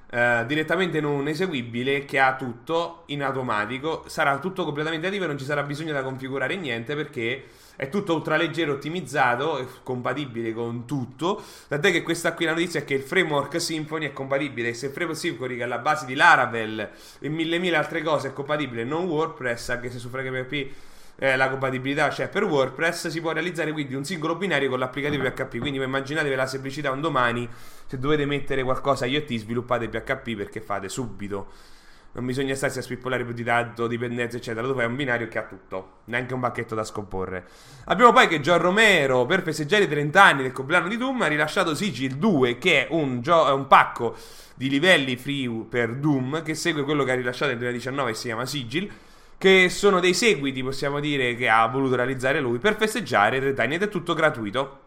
eh, 0.09 0.43
direttamente 0.45 1.01
non 1.01 1.27
eseguibile 1.27 2.05
che 2.05 2.19
ha 2.19 2.35
tutto 2.35 3.03
in 3.07 3.23
automatico, 3.23 4.03
sarà 4.07 4.37
tutto 4.39 4.63
completamente 4.63 5.07
attivo 5.07 5.25
e 5.25 5.27
non 5.27 5.37
ci 5.37 5.45
sarà 5.45 5.63
bisogno 5.63 5.93
da 5.93 6.03
configurare 6.03 6.55
niente 6.55 6.95
perché 6.95 7.43
è 7.75 7.89
tutto 7.89 8.15
ultraleggero, 8.15 8.73
ottimizzato, 8.73 9.67
compatibile 9.83 10.53
con 10.53 10.85
tutto. 10.85 11.41
Tant'è 11.67 11.91
che 11.91 12.03
questa 12.03 12.33
qui 12.33 12.45
la 12.45 12.51
notizia 12.51 12.79
è 12.79 12.85
che 12.85 12.95
il 12.95 13.03
framework 13.03 13.59
Symfony 13.59 14.07
è 14.07 14.13
compatibile. 14.13 14.73
Se 14.73 14.87
il 14.87 14.91
framework 14.91 15.19
Symfony, 15.19 15.57
che 15.57 15.63
è 15.63 15.67
la 15.67 15.79
base 15.79 16.05
di 16.05 16.15
Laravel 16.15 16.89
e 17.19 17.29
mille 17.29 17.57
mille 17.57 17.75
altre 17.75 18.01
cose, 18.01 18.29
è 18.29 18.33
compatibile 18.33 18.83
non 18.83 19.05
WordPress, 19.05 19.69
anche 19.69 19.91
se 19.91 19.99
su 19.99 20.09
FreePHP 20.09 20.73
eh, 21.17 21.35
la 21.37 21.49
compatibilità 21.49 22.09
c'è 22.09 22.27
per 22.27 22.43
WordPress, 22.43 23.07
si 23.07 23.21
può 23.21 23.31
realizzare 23.31 23.71
quindi 23.71 23.95
un 23.95 24.03
singolo 24.03 24.35
binario 24.35 24.69
con 24.69 24.79
l'applicativo 24.79 25.23
PHP. 25.23 25.59
Quindi 25.59 25.81
immaginatevi 25.81 26.35
la 26.35 26.45
semplicità 26.45 26.91
un 26.91 27.01
domani, 27.01 27.47
se 27.85 27.97
dovete 27.97 28.25
mettere 28.25 28.63
qualcosa 28.63 29.05
IoT, 29.05 29.33
sviluppate 29.35 29.87
PHP 29.87 30.35
perché 30.35 30.61
fate 30.61 30.89
subito. 30.89 31.73
Non 32.15 32.25
bisogna 32.25 32.55
starsi 32.55 32.79
a 32.79 32.81
spippolare 32.81 33.25
più 33.25 33.33
di 33.33 33.43
tanto, 33.43 33.87
dipendenze, 33.87 34.37
eccetera. 34.37 34.65
Dove 34.65 34.83
è 34.83 34.87
un 34.87 34.95
binario 34.95 35.27
che 35.27 35.37
ha 35.37 35.43
tutto, 35.43 35.97
neanche 36.05 36.33
un 36.33 36.39
pacchetto 36.39 36.73
da 36.73 36.85
scomporre. 36.85 37.45
Abbiamo 37.85 38.13
poi 38.13 38.27
che 38.27 38.39
John 38.39 38.59
Romero, 38.59 39.25
per 39.25 39.41
festeggiare 39.43 39.83
i 39.83 39.89
30 39.89 40.23
anni 40.23 40.41
del 40.43 40.53
compleanno 40.53 40.87
di 40.87 40.95
Doom, 40.95 41.21
ha 41.23 41.27
rilasciato 41.27 41.75
Sigil 41.75 42.15
2, 42.15 42.57
che 42.57 42.87
è 42.87 42.91
un, 42.91 43.19
gio- 43.19 43.53
un 43.53 43.67
pacco 43.67 44.15
di 44.55 44.69
livelli 44.69 45.17
free 45.17 45.65
per 45.67 45.93
Doom, 45.95 46.41
che 46.41 46.55
segue 46.55 46.83
quello 46.83 47.03
che 47.03 47.11
ha 47.11 47.15
rilasciato 47.15 47.51
nel 47.51 47.59
2019 47.59 48.11
e 48.11 48.13
si 48.13 48.27
chiama 48.27 48.45
Sigil 48.45 48.91
che 49.37 49.67
sono 49.67 49.99
dei 49.99 50.13
seguiti, 50.13 50.63
possiamo 50.63 51.01
dire, 51.01 51.35
che 51.35 51.49
ha 51.49 51.67
voluto 51.67 51.95
realizzare 51.95 52.39
lui 52.39 52.57
per 52.59 52.77
festeggiare 52.77 53.37
i 53.37 53.39
30 53.41 53.63
anni 53.63 53.75
ed 53.75 53.83
è 53.83 53.89
tutto 53.89 54.13
gratuito. 54.13 54.84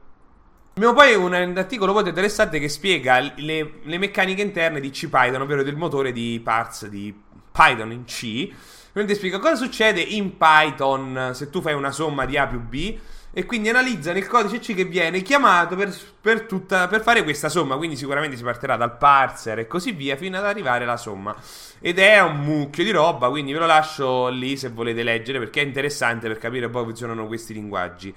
Abbiamo 0.78 0.94
poi 0.94 1.12
un, 1.16 1.34
articolo 1.56 1.92
molto 1.92 2.08
interessante 2.08 2.60
che 2.60 2.68
spiega 2.68 3.18
le, 3.18 3.80
le, 3.82 3.98
meccaniche 3.98 4.42
interne 4.42 4.78
di 4.78 4.90
CPython, 4.90 5.40
ovvero 5.40 5.64
del 5.64 5.74
motore 5.74 6.12
di 6.12 6.40
parts 6.40 6.86
di 6.86 7.12
Python 7.50 7.90
in 7.90 8.04
C. 8.04 8.48
Quindi 8.92 9.16
spiega 9.16 9.40
cosa 9.40 9.56
succede 9.56 10.00
in 10.00 10.36
Python 10.36 11.32
se 11.34 11.50
tu 11.50 11.60
fai 11.60 11.74
una 11.74 11.90
somma 11.90 12.26
di 12.26 12.36
A 12.36 12.46
più 12.46 12.60
B 12.60 12.96
e 13.32 13.44
quindi 13.44 13.70
analizzano 13.70 14.18
il 14.18 14.28
codice 14.28 14.60
C 14.60 14.76
che 14.76 14.84
viene 14.84 15.20
chiamato 15.22 15.74
per, 15.74 15.92
per, 16.20 16.42
tutta, 16.42 16.86
per, 16.86 17.02
fare 17.02 17.24
questa 17.24 17.48
somma. 17.48 17.76
Quindi 17.76 17.96
sicuramente 17.96 18.36
si 18.36 18.44
partirà 18.44 18.76
dal 18.76 18.96
parser 18.96 19.58
e 19.58 19.66
così 19.66 19.90
via 19.90 20.14
fino 20.14 20.38
ad 20.38 20.44
arrivare 20.44 20.84
alla 20.84 20.96
somma. 20.96 21.34
Ed 21.80 21.98
è 21.98 22.20
un 22.20 22.36
mucchio 22.36 22.84
di 22.84 22.92
roba, 22.92 23.28
quindi 23.30 23.52
ve 23.52 23.58
lo 23.58 23.66
lascio 23.66 24.28
lì 24.28 24.56
se 24.56 24.68
volete 24.68 25.02
leggere 25.02 25.40
perché 25.40 25.60
è 25.60 25.64
interessante 25.64 26.28
per 26.28 26.38
capire 26.38 26.70
come 26.70 26.84
funzionano 26.84 27.26
questi 27.26 27.52
linguaggi. 27.52 28.14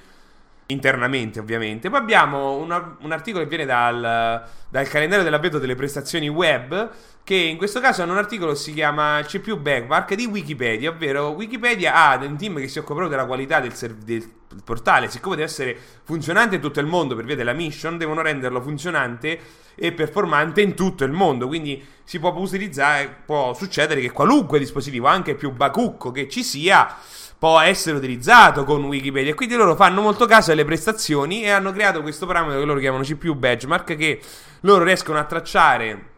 Internamente, 0.72 1.40
ovviamente. 1.40 1.90
Poi 1.90 2.00
abbiamo 2.00 2.56
una, 2.58 2.98
un 3.02 3.12
articolo 3.12 3.44
che 3.44 3.50
viene 3.50 3.66
dal, 3.66 4.44
dal 4.70 4.88
calendario 4.88 5.24
dell'avvento 5.24 5.60
delle 5.60 5.76
prestazioni 5.76 6.28
web 6.28 6.90
che 7.24 7.36
in 7.36 7.58
questo 7.58 7.80
caso 7.80 8.02
hanno 8.02 8.14
un 8.14 8.18
articolo 8.18 8.54
che 8.54 8.58
si 8.58 8.74
chiama 8.74 9.22
CPU 9.24 9.58
Backmark 9.58 10.16
di 10.16 10.26
Wikipedia, 10.26 10.90
ovvero 10.90 11.30
Wikipedia 11.30 11.94
ha 11.94 12.16
un 12.16 12.36
team 12.36 12.58
che 12.58 12.68
si 12.68 12.80
occupa 12.80 12.96
proprio 12.96 13.16
della 13.16 13.28
qualità 13.28 13.60
del, 13.60 13.74
serv- 13.74 14.04
del 14.04 14.28
portale, 14.64 15.10
siccome 15.10 15.36
deve 15.36 15.48
essere 15.48 15.78
funzionante 16.04 16.56
in 16.56 16.62
tutto 16.62 16.80
il 16.80 16.88
mondo 16.88 17.16
per 17.16 17.26
via 17.26 17.36
della 17.36 17.54
mission, 17.54 17.98
devono 17.98 18.22
renderlo 18.22 18.60
funzionante 18.62 19.40
e 19.76 19.92
performante 19.94 20.62
in 20.62 20.74
tutto 20.74 21.04
il 21.04 21.12
mondo, 21.12 21.48
quindi 21.48 21.84
si 22.04 22.20
può 22.20 22.34
utilizzare, 22.36 23.24
può 23.26 23.54
succedere 23.54 24.02
che 24.02 24.12
qualunque 24.12 24.60
dispositivo, 24.60 25.08
anche 25.08 25.36
più 25.36 25.52
bacucco 25.52 26.12
che 26.12 26.28
ci 26.28 26.44
sia, 26.44 26.98
può 27.42 27.60
essere 27.60 27.98
utilizzato 27.98 28.64
con 28.64 28.84
Wikipedia. 28.84 29.34
Quindi 29.34 29.56
loro 29.56 29.76
fanno 29.76 30.00
molto 30.02 30.28
caso 30.28 30.52
alle 30.52 30.64
prestazioni 30.64 31.42
e 31.42 31.50
hanno 31.50 31.72
creato 31.72 32.04
questo 32.04 32.28
parametro 32.28 32.60
che 32.60 32.66
loro 32.66 32.80
chiamano 32.80 33.04
CPU 33.04 33.34
Benchmark 33.34 33.96
che 33.96 34.22
loro 34.60 34.84
riescono 34.84 35.18
a 35.18 35.24
tracciare 35.24 36.10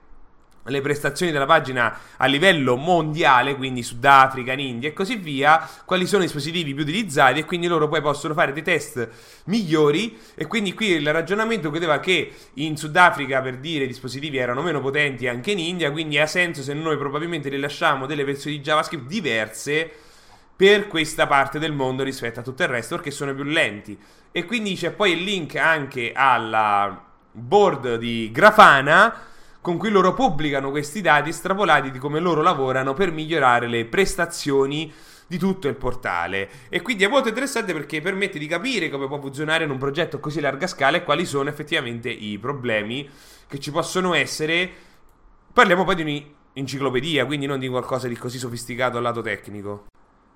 le 0.65 0.82
prestazioni 0.82 1.32
della 1.32 1.46
pagina 1.46 1.98
a 2.18 2.25
livello 2.25 2.75
mondiale, 2.75 3.56
quindi 3.56 3.84
Sudafrica, 3.84 4.51
in 4.51 4.60
India 4.60 4.89
e 4.89 4.92
così 4.92 5.15
via, 5.15 5.65
quali 5.86 6.08
sono 6.08 6.24
i 6.24 6.25
dispositivi 6.25 6.74
più 6.74 6.84
utilizzati 6.84 7.39
e 7.39 7.46
quindi 7.46 7.68
loro 7.68 7.88
poi 7.88 8.01
possono 8.01 8.34
fare 8.34 8.51
dei 8.51 8.62
test 8.62 9.08
migliori 9.46 10.18
e 10.36 10.46
quindi 10.46 10.74
qui 10.74 10.88
il 10.88 11.10
ragionamento 11.10 11.70
vedeva 11.72 12.01
che 12.01 12.34
in 12.56 12.75
Sudafrica 12.75 13.39
per 13.39 13.60
dire 13.60 13.86
i 13.86 13.88
dispositivi 13.88 14.36
erano 14.36 14.62
meno 14.62 14.82
potenti 14.82 15.30
anche 15.30 15.51
in 15.51 15.60
India, 15.60 15.89
quindi 15.89 16.20
ha 16.20 16.27
senso 16.27 16.62
se 16.62 16.74
noi 16.74 16.98
probabilmente 16.98 17.48
rilasciamo 17.48 18.06
delle 18.08 18.25
versioni 18.25 18.58
di 18.58 18.62
JavaScript 18.62 19.08
diverse 19.08 19.92
per 20.63 20.88
questa 20.88 21.27
parte 21.27 21.60
del 21.60 21.74
mondo 21.74 22.03
rispetto 22.03 22.39
a 22.39 22.41
tutto 22.41 22.63
il 22.63 22.70
resto 22.70 22.96
perché 22.96 23.12
sono 23.12 23.36
più 23.36 23.43
lenti 23.43 24.00
e 24.32 24.46
quindi 24.46 24.75
c'è 24.75 24.91
poi 24.91 25.12
il 25.12 25.22
link 25.22 25.58
anche 25.58 26.13
alla 26.15 27.03
board 27.29 27.98
di 27.98 28.29
Grafana 28.32 29.13
con 29.60 29.75
cui 29.75 29.89
loro 29.89 30.13
pubblicano 30.13 30.70
questi 30.70 31.01
dati 31.01 31.32
estrapolati 31.32 31.91
di 31.91 32.00
come 32.00 32.22
loro 32.22 32.41
lavorano 32.41 32.93
per 32.93 33.12
migliorare 33.12 33.67
le 33.67 33.84
prestazioni 33.84 34.89
di 35.27 35.38
tutto 35.38 35.67
il 35.67 35.75
portale. 35.75 36.50
E 36.70 36.82
quindi 36.82 37.03
è 37.03 37.10
molto 37.10 37.27
interessante 37.27 37.74
perché 37.74 38.00
permette 38.00 38.39
di 38.39 38.48
capire 38.48 38.89
come 38.89 39.08
può 39.08 39.20
funzionare 39.20 39.65
in 39.65 39.70
un 39.70 39.77
progetto 39.77 40.22
così 40.22 40.39
larga 40.39 40.67
scala 40.67 40.96
e 40.96 41.03
quali 41.03 41.25
sono 41.25 41.50
effettivamente 41.50 42.10
i 42.10 42.38
problemi 42.39 43.10
che 43.50 43.60
ci 43.60 43.70
possono 43.70 44.13
essere. 44.13 44.72
Parliamo 45.51 45.84
poi 45.84 45.96
di 45.96 46.34
un'enciclopedia, 46.53 47.25
quindi 47.25 47.48
non 47.48 47.60
di 47.60 47.67
qualcosa 47.67 48.08
di 48.08 48.15
così 48.15 48.38
sofisticato 48.38 48.96
al 48.96 49.03
lato 49.03 49.20
tecnico. 49.20 49.88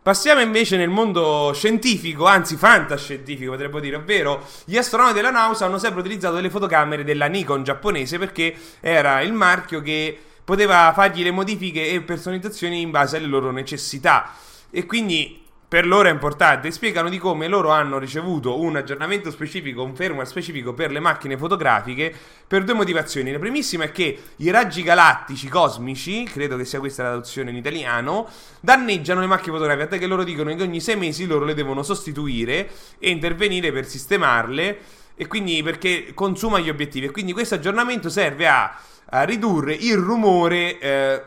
Passiamo 0.07 0.39
invece 0.39 0.77
nel 0.77 0.87
mondo 0.87 1.51
scientifico, 1.53 2.27
anzi 2.27 2.55
fantascientifico 2.55 3.51
potremmo 3.51 3.81
dire, 3.81 3.97
ovvero 3.97 4.41
gli 4.63 4.77
astronauti 4.77 5.15
della 5.15 5.31
NASA 5.31 5.65
hanno 5.65 5.77
sempre 5.77 5.99
utilizzato 5.99 6.39
le 6.39 6.49
fotocamere 6.49 7.03
della 7.03 7.25
Nikon 7.25 7.65
giapponese 7.65 8.17
perché 8.17 8.55
era 8.79 9.19
il 9.19 9.33
marchio 9.33 9.81
che 9.81 10.17
poteva 10.45 10.93
fargli 10.95 11.23
le 11.23 11.31
modifiche 11.31 11.89
e 11.89 11.99
personalizzazioni 11.99 12.79
in 12.79 12.89
base 12.89 13.17
alle 13.17 13.25
loro 13.25 13.51
necessità. 13.51 14.33
E 14.71 14.85
quindi 14.85 15.45
per 15.67 15.85
loro 15.85 16.07
è 16.07 16.11
importante. 16.11 16.71
Spiegano 16.71 17.09
di 17.09 17.17
come 17.17 17.47
loro 17.47 17.71
hanno 17.71 17.97
ricevuto 17.97 18.59
un 18.59 18.77
aggiornamento 18.77 19.31
specifico, 19.31 19.83
un 19.83 19.95
firmware 19.95 20.27
specifico 20.27 20.73
per 20.73 20.91
le 20.91 20.99
macchine 20.99 21.37
fotografiche 21.37 22.13
per 22.47 22.63
due 22.63 22.73
motivazioni. 22.73 23.31
La 23.31 23.39
primissima 23.39 23.83
è 23.83 23.91
che 23.91 24.17
i 24.37 24.49
raggi 24.49 24.81
galattici 24.81 25.49
cosmici, 25.49 26.23
credo 26.23 26.55
che 26.55 26.63
sia 26.63 26.79
questa 26.79 27.03
la 27.03 27.09
traduzione 27.09 27.49
in 27.49 27.57
italiano, 27.57 28.29
danneggiano 28.61 29.19
le 29.19 29.27
macchine 29.27 29.55
fotografiche, 29.55 29.87
tant'è 29.87 30.03
che 30.03 30.09
loro 30.09 30.23
dicono 30.23 30.55
che 30.55 30.63
ogni 30.63 30.79
sei 30.79 30.95
mesi 30.95 31.25
loro 31.25 31.43
le 31.43 31.53
devono 31.53 31.83
sostituire 31.83 32.69
e 32.97 33.09
intervenire 33.09 33.71
per 33.73 33.85
sistemarle 33.85 34.79
e 35.15 35.27
quindi 35.27 35.61
perché 35.63 36.13
consuma 36.13 36.59
gli 36.59 36.69
obiettivi. 36.69 37.07
E 37.07 37.11
quindi 37.11 37.33
questo 37.33 37.55
aggiornamento 37.55 38.07
serve 38.09 38.47
a, 38.47 38.79
a 39.09 39.23
ridurre 39.23 39.73
il 39.73 39.97
rumore. 39.97 40.79
Eh, 40.79 41.21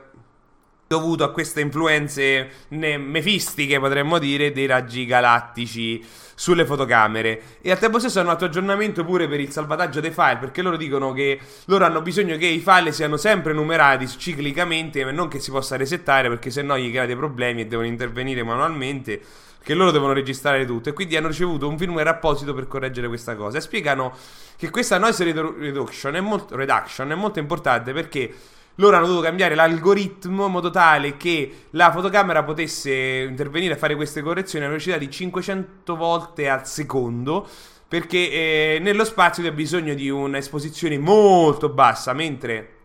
dovuto 0.91 1.23
a 1.23 1.31
queste 1.31 1.61
influenze 1.61 2.51
mefistiche, 2.71 3.79
potremmo 3.79 4.19
dire, 4.19 4.51
dei 4.51 4.67
raggi 4.67 5.07
galattici 5.07 6.05
sulle 6.35 6.67
fotocamere. 6.67 7.59
E 7.61 7.71
al 7.71 7.79
tempo 7.79 8.01
stesso 8.01 8.19
hanno 8.19 8.31
fatto 8.31 8.47
aggiornamento 8.47 9.05
pure 9.05 9.29
per 9.29 9.39
il 9.39 9.53
salvataggio 9.53 10.01
dei 10.01 10.11
file, 10.11 10.39
perché 10.39 10.63
loro 10.63 10.77
dicono 10.77 11.13
che 11.13 11.39
loro 11.67 11.85
hanno 11.85 12.03
bisogno 12.03 12.37
che 12.37 12.47
i 12.47 12.59
file 12.59 12.91
siano 12.91 13.17
sempre 13.17 13.53
numerati 13.53 14.09
ciclicamente 14.09 14.99
e 14.99 15.13
non 15.13 15.29
che 15.29 15.39
si 15.39 15.53
possa 15.53 15.77
resettare, 15.77 16.29
perché 16.29 16.51
sennò 16.51 16.77
gli 16.77 16.91
crea 16.91 17.07
dei 17.07 17.15
problemi 17.15 17.61
e 17.61 17.67
devono 17.67 17.87
intervenire 17.87 18.43
manualmente. 18.43 19.21
Che 19.63 19.75
loro 19.75 19.93
devono 19.93 20.13
registrare 20.13 20.65
tutto 20.65 20.89
e 20.89 20.93
quindi 20.93 21.17
hanno 21.17 21.29
ricevuto 21.29 21.69
un 21.69 21.79
firmware 21.79 22.09
apposito 22.09 22.53
per 22.53 22.67
correggere 22.67 23.07
questa 23.07 23.37
cosa. 23.37 23.59
E 23.59 23.61
spiegano 23.61 24.13
che 24.57 24.71
questa 24.71 24.99
noise 24.99 25.23
reduction 25.23 26.17
è 26.17 26.21
molto, 26.21 26.57
reduction 26.57 27.13
è 27.13 27.15
molto 27.15 27.39
importante 27.39 27.93
perché 27.93 28.35
loro 28.81 28.97
hanno 28.97 29.07
dovuto 29.07 29.25
cambiare 29.25 29.55
l'algoritmo 29.55 30.47
in 30.47 30.53
modo 30.53 30.71
tale 30.71 31.17
che 31.17 31.67
la 31.71 31.93
fotocamera 31.93 32.43
potesse 32.43 33.27
intervenire 33.29 33.75
a 33.75 33.77
fare 33.77 33.95
queste 33.95 34.23
correzioni 34.23 34.65
a 34.65 34.69
una 34.69 34.77
velocità 34.77 34.99
di 34.99 35.11
500 35.11 35.97
volte 35.97 36.49
al 36.49 36.67
secondo 36.67 37.47
perché 37.87 38.31
eh, 38.31 38.79
nello 38.81 39.05
spazio 39.05 39.43
c'è 39.43 39.53
bisogno 39.53 39.95
di 39.95 40.09
un'esposizione 40.09 40.99
molto 40.99 41.69
bassa 41.69 42.13
mentre 42.13 42.79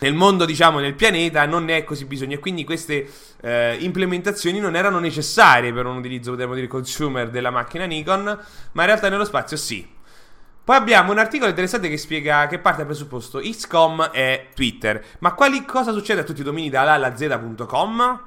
nel 0.00 0.14
mondo, 0.14 0.44
diciamo, 0.44 0.80
nel 0.80 0.94
pianeta 0.94 1.46
non 1.46 1.64
ne 1.64 1.78
è 1.78 1.84
così 1.84 2.04
bisogno 2.04 2.34
e 2.34 2.38
quindi 2.38 2.64
queste 2.64 3.08
eh, 3.40 3.76
implementazioni 3.78 4.58
non 4.58 4.74
erano 4.74 4.98
necessarie 4.98 5.72
per 5.72 5.86
un 5.86 5.96
utilizzo, 5.96 6.32
potremmo 6.32 6.54
dire, 6.54 6.66
consumer 6.66 7.30
della 7.30 7.50
macchina 7.50 7.84
Nikon, 7.84 8.22
ma 8.72 8.82
in 8.82 8.86
realtà 8.88 9.08
nello 9.08 9.24
spazio 9.24 9.56
sì. 9.56 9.88
Poi 10.64 10.76
abbiamo 10.76 11.12
un 11.12 11.18
articolo 11.18 11.50
interessante 11.50 11.90
che 11.90 11.98
spiega 11.98 12.46
che 12.46 12.58
parte 12.58 12.78
dal 12.78 12.86
presupposto 12.86 13.38
XCOM 13.38 14.08
e 14.14 14.46
Twitter. 14.54 15.04
Ma 15.18 15.34
quali, 15.34 15.66
cosa 15.66 15.92
succede 15.92 16.22
a 16.22 16.24
tutti 16.24 16.40
i 16.40 16.44
domini 16.44 16.70
da 16.70 16.80
A 16.80 16.94
alla 16.94 17.14
Z.com? 17.14 18.22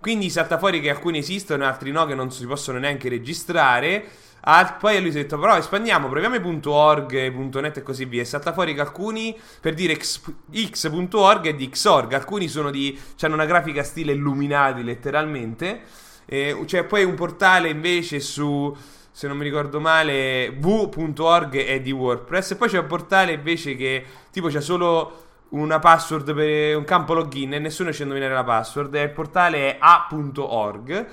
Quindi 0.00 0.30
salta 0.30 0.56
fuori 0.56 0.80
che 0.80 0.88
alcuni 0.88 1.18
esistono 1.18 1.64
e 1.64 1.66
altri 1.66 1.90
no, 1.90 2.06
che 2.06 2.14
non 2.14 2.32
si 2.32 2.46
possono 2.46 2.78
neanche 2.78 3.10
registrare. 3.10 4.08
Ah, 4.40 4.74
poi 4.80 5.02
lui 5.02 5.10
si 5.10 5.18
è 5.18 5.22
detto, 5.22 5.38
però 5.38 5.54
espandiamo, 5.58 6.08
proviamo 6.08 6.36
i 6.36 6.60
.org, 6.64 7.12
.net 7.60 7.76
e 7.76 7.82
così 7.82 8.06
via. 8.06 8.22
E 8.22 8.24
salta 8.24 8.54
fuori 8.54 8.72
che 8.72 8.80
alcuni, 8.80 9.38
per 9.60 9.74
dire 9.74 9.98
x.org 10.00 11.46
è 11.46 11.54
di 11.54 11.68
Xorg, 11.68 12.14
alcuni 12.14 12.48
sono 12.48 12.70
di, 12.70 12.98
hanno 13.20 13.34
una 13.34 13.44
grafica 13.44 13.82
stile 13.82 14.12
illuminati 14.12 14.82
letteralmente. 14.82 15.82
Eh, 16.24 16.58
c'è 16.64 16.84
poi 16.84 17.04
un 17.04 17.14
portale 17.14 17.68
invece 17.68 18.18
su 18.20 18.74
se 19.16 19.28
non 19.28 19.38
mi 19.38 19.44
ricordo 19.44 19.80
male, 19.80 20.50
v.org 20.50 21.56
è 21.56 21.80
di 21.80 21.90
WordPress. 21.90 22.50
E 22.50 22.56
poi 22.56 22.68
c'è 22.68 22.80
un 22.80 22.86
portale 22.86 23.32
invece 23.32 23.74
che 23.74 24.04
tipo 24.30 24.48
c'è 24.48 24.60
solo 24.60 25.24
una 25.50 25.78
password 25.78 26.34
per 26.34 26.76
un 26.76 26.84
campo 26.84 27.14
login 27.14 27.54
e 27.54 27.58
nessuno 27.58 27.94
ci 27.94 28.02
indovinare 28.02 28.34
la 28.34 28.44
password. 28.44 28.94
E 28.94 29.04
il 29.04 29.10
portale 29.12 29.70
è 29.70 29.76
a.org. 29.80 31.06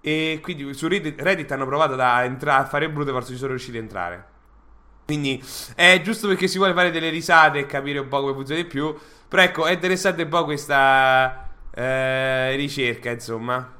E 0.00 0.38
quindi 0.40 0.72
su 0.74 0.86
Reddit, 0.86 1.50
hanno 1.50 1.66
provato 1.66 1.94
a, 1.94 2.22
entra- 2.22 2.58
a 2.58 2.66
fare 2.66 2.88
brutto, 2.88 3.10
forse 3.10 3.32
ci 3.32 3.38
sono 3.38 3.50
riusciti 3.50 3.78
a 3.78 3.80
entrare. 3.80 4.24
Quindi 5.04 5.42
è 5.74 6.00
giusto 6.04 6.28
perché 6.28 6.46
si 6.46 6.58
vuole 6.58 6.72
fare 6.72 6.92
delle 6.92 7.08
risate 7.08 7.58
e 7.58 7.66
capire 7.66 7.98
un 7.98 8.06
po' 8.06 8.20
come 8.20 8.34
funziona 8.34 8.62
di 8.62 8.68
più. 8.68 8.96
Però 9.26 9.42
ecco, 9.42 9.66
è 9.66 9.72
interessante 9.72 10.22
un 10.22 10.28
po' 10.28 10.44
questa 10.44 11.48
eh, 11.74 12.54
ricerca, 12.54 13.10
insomma. 13.10 13.73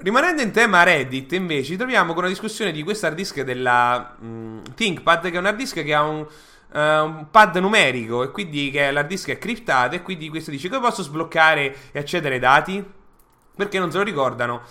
Rimanendo 0.00 0.42
in 0.42 0.52
tema 0.52 0.84
Reddit, 0.84 1.32
invece, 1.32 1.64
ci 1.64 1.76
troviamo 1.76 2.12
con 2.12 2.22
una 2.22 2.28
discussione 2.28 2.70
di 2.70 2.84
questo 2.84 3.06
hard 3.06 3.16
disk 3.16 3.40
della 3.42 4.14
mh, 4.16 4.26
mm, 4.26 4.60
ThinkPad, 4.76 5.22
che 5.22 5.34
è 5.34 5.38
un 5.38 5.46
hard 5.46 5.56
disk 5.56 5.82
che 5.82 5.92
ha 5.92 6.02
un, 6.02 6.18
uh, 6.20 6.78
un 6.78 7.26
pad 7.32 7.56
numerico 7.56 8.22
e 8.22 8.30
quindi 8.30 8.70
che 8.70 8.92
l'hard 8.92 9.08
disk 9.08 9.30
è 9.30 9.38
criptato 9.38 9.96
e 9.96 10.02
quindi 10.02 10.28
questo 10.28 10.52
dice 10.52 10.68
come 10.68 10.80
posso 10.80 11.02
sbloccare 11.02 11.90
e 11.90 11.98
accedere 11.98 12.34
ai 12.34 12.40
dati? 12.40 12.84
Perché 13.56 13.80
non 13.80 13.90
se 13.90 13.96
lo 13.96 14.04
ricordano 14.04 14.62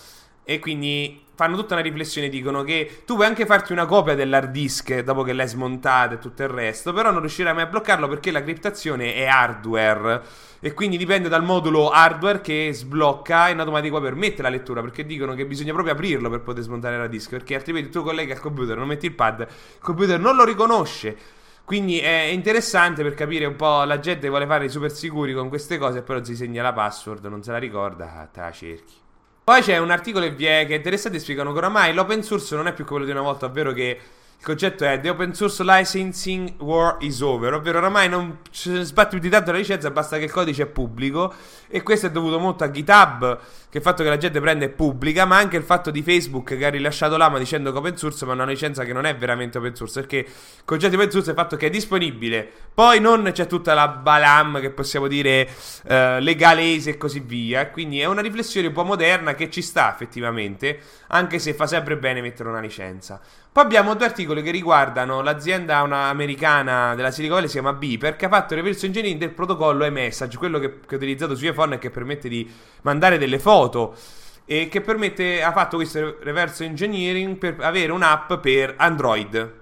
e 0.45 0.59
quindi 0.59 1.21
fanno 1.37 1.55
tutta 1.55 1.75
una 1.75 1.83
riflessione. 1.83 2.27
Dicono 2.29 2.63
che 2.63 3.03
tu 3.05 3.13
puoi 3.13 3.27
anche 3.27 3.45
farti 3.45 3.71
una 3.71 3.85
copia 3.85 4.15
dell'hard 4.15 4.49
disk 4.49 5.01
dopo 5.01 5.21
che 5.21 5.33
l'hai 5.33 5.47
smontato 5.47 6.15
e 6.15 6.19
tutto 6.19 6.41
il 6.41 6.49
resto, 6.49 6.91
però 6.91 7.11
non 7.11 7.19
riuscirai 7.21 7.53
mai 7.53 7.63
a 7.63 7.67
bloccarlo 7.67 8.07
perché 8.07 8.31
la 8.31 8.41
criptazione 8.41 9.13
è 9.13 9.25
hardware. 9.25 10.21
E 10.59 10.73
quindi 10.73 10.97
dipende 10.97 11.29
dal 11.29 11.43
modulo 11.43 11.89
hardware 11.89 12.41
che 12.41 12.71
sblocca 12.73 13.49
in 13.49 13.59
automatico 13.59 14.01
permette 14.01 14.41
la 14.41 14.49
lettura. 14.49 14.81
Perché 14.81 15.05
dicono 15.05 15.35
che 15.35 15.45
bisogna 15.45 15.71
proprio 15.71 15.93
aprirlo 15.93 16.29
per 16.29 16.41
poter 16.41 16.63
smontare 16.63 16.97
l'hard 16.97 17.11
disk. 17.11 17.29
Perché 17.29 17.53
altrimenti 17.53 17.89
il 17.89 17.93
tuo 17.93 18.03
collega 18.03 18.33
al 18.33 18.39
computer 18.39 18.75
non 18.75 18.87
metti 18.87 19.05
il 19.05 19.13
pad, 19.13 19.41
il 19.41 19.47
computer 19.79 20.19
non 20.19 20.35
lo 20.35 20.43
riconosce. 20.43 21.15
Quindi 21.63 21.99
è 21.99 22.29
interessante 22.31 23.03
per 23.03 23.13
capire 23.13 23.45
un 23.45 23.55
po'. 23.55 23.83
La 23.83 23.99
gente 23.99 24.27
vuole 24.29 24.47
fare 24.47 24.69
super 24.69 24.91
sicuri 24.91 25.33
con 25.33 25.49
queste 25.49 25.77
cose, 25.77 26.01
però 26.01 26.23
si 26.23 26.35
segna 26.35 26.63
la 26.63 26.73
password, 26.73 27.25
non 27.25 27.43
se 27.43 27.51
la 27.51 27.59
ricorda, 27.59 28.27
te 28.33 28.39
la 28.39 28.51
cerchi. 28.51 29.05
Poi 29.47 29.61
c'è 29.61 29.77
un 29.77 29.91
articolo 29.91 30.25
che, 30.25 30.31
vi 30.31 30.43
che 30.43 30.67
è 30.67 30.73
interessante 30.73 31.15
e 31.15 31.19
spiegano 31.21 31.53
che 31.53 31.59
oramai 31.59 31.93
l'open 31.93 32.21
source 32.21 32.53
non 32.53 32.67
è 32.67 32.73
più 32.73 32.83
quello 32.83 33.05
di 33.05 33.11
una 33.11 33.21
volta, 33.21 33.45
ovvero 33.45 33.71
che 33.71 33.97
il 34.39 34.45
concetto 34.45 34.85
è 34.85 34.99
The 34.99 35.09
Open 35.09 35.33
Source 35.33 35.63
Licensing 35.63 36.61
War 36.61 36.97
is 36.99 37.21
over, 37.21 37.55
ovvero 37.55 37.79
oramai 37.79 38.07
non 38.07 38.37
si 38.51 38.83
sbatte 38.83 39.09
più 39.09 39.19
di 39.19 39.29
tanto 39.29 39.51
la 39.51 39.57
licenza, 39.57 39.89
basta 39.89 40.17
che 40.19 40.25
il 40.25 40.31
codice 40.31 40.63
è 40.63 40.65
pubblico. 40.67 41.33
E 41.69 41.81
questo 41.81 42.05
è 42.05 42.11
dovuto 42.11 42.39
molto 42.39 42.63
a 42.63 42.71
GitHub, 42.71 43.39
che 43.69 43.77
il 43.79 43.83
fatto 43.83 44.03
che 44.03 44.09
la 44.09 44.15
gente 44.17 44.39
prende 44.39 44.65
è 44.65 44.69
pubblica, 44.69 45.25
ma 45.25 45.37
anche 45.37 45.57
il 45.57 45.63
fatto 45.63 45.91
di 45.91 46.01
Facebook 46.01 46.55
che 46.55 46.65
ha 46.65 46.69
rilasciato 46.69 47.17
l'AMA 47.17 47.39
dicendo 47.39 47.71
che 47.71 47.77
open 47.79 47.97
source, 47.97 48.25
ma 48.25 48.33
una 48.33 48.45
licenza 48.45 48.85
che 48.85 48.93
non 48.93 49.05
è 49.05 49.15
veramente 49.17 49.57
open 49.57 49.75
source, 49.75 49.99
perché 50.01 50.17
il 50.17 50.25
concetto 50.63 50.91
di 50.91 50.95
open 50.95 51.11
source 51.11 51.29
è 51.29 51.33
il 51.33 51.39
fatto 51.39 51.57
che 51.57 51.65
è 51.65 51.69
disponibile, 51.69 52.49
poi 52.73 52.99
non 53.01 53.29
c'è 53.33 53.47
tutta 53.47 53.73
la 53.73 53.87
balam 53.87 54.61
che 54.61 54.69
possiamo 54.69 55.07
dire 55.07 55.49
eh, 55.87 56.21
legalese 56.21 56.91
e 56.91 56.97
così 56.97 57.19
via, 57.19 57.69
quindi 57.69 57.99
è 57.99 58.05
una 58.05 58.21
riflessione 58.21 58.67
un 58.67 58.73
po' 58.73 58.85
moderna 58.85 59.33
che 59.33 59.49
ci 59.49 59.61
sta 59.61 59.91
effettivamente, 59.91 60.79
anche 61.07 61.39
se 61.39 61.53
fa 61.53 61.67
sempre 61.67 61.97
bene 61.97 62.21
mettere 62.21 62.47
una 62.47 62.61
licenza. 62.61 63.19
Poi 63.57 63.65
abbiamo 63.65 63.95
due 63.95 64.05
articoli 64.05 64.43
che 64.43 64.51
riguardano 64.51 65.23
l'azienda 65.23 65.79
americana 65.79 66.93
della 66.93 67.09
Silicon 67.09 67.37
Valley, 67.37 67.49
si 67.49 67.59
chiama 67.59 67.73
Beeper, 67.73 68.15
che 68.15 68.25
ha 68.25 68.29
fatto 68.29 68.53
il 68.53 68.61
reverse 68.61 68.85
engineering 68.85 69.19
del 69.19 69.31
protocollo 69.31 69.83
iMessage, 69.83 70.37
quello 70.37 70.59
che, 70.59 70.81
che 70.81 70.93
è 70.93 70.93
utilizzato 70.93 71.35
su 71.35 71.43
iPhone 71.43 71.73
e 71.73 71.79
che 71.79 71.89
permette 71.89 72.29
di 72.29 72.47
mandare 72.83 73.17
delle 73.17 73.39
foto 73.39 73.95
e 74.45 74.67
che 74.67 74.81
permette, 74.81 75.41
ha 75.41 75.51
fatto 75.53 75.77
questo 75.77 76.17
reverse 76.21 76.65
engineering 76.65 77.37
per 77.37 77.55
avere 77.61 77.91
un'app 77.91 78.33
per 78.33 78.75
Android 78.77 79.53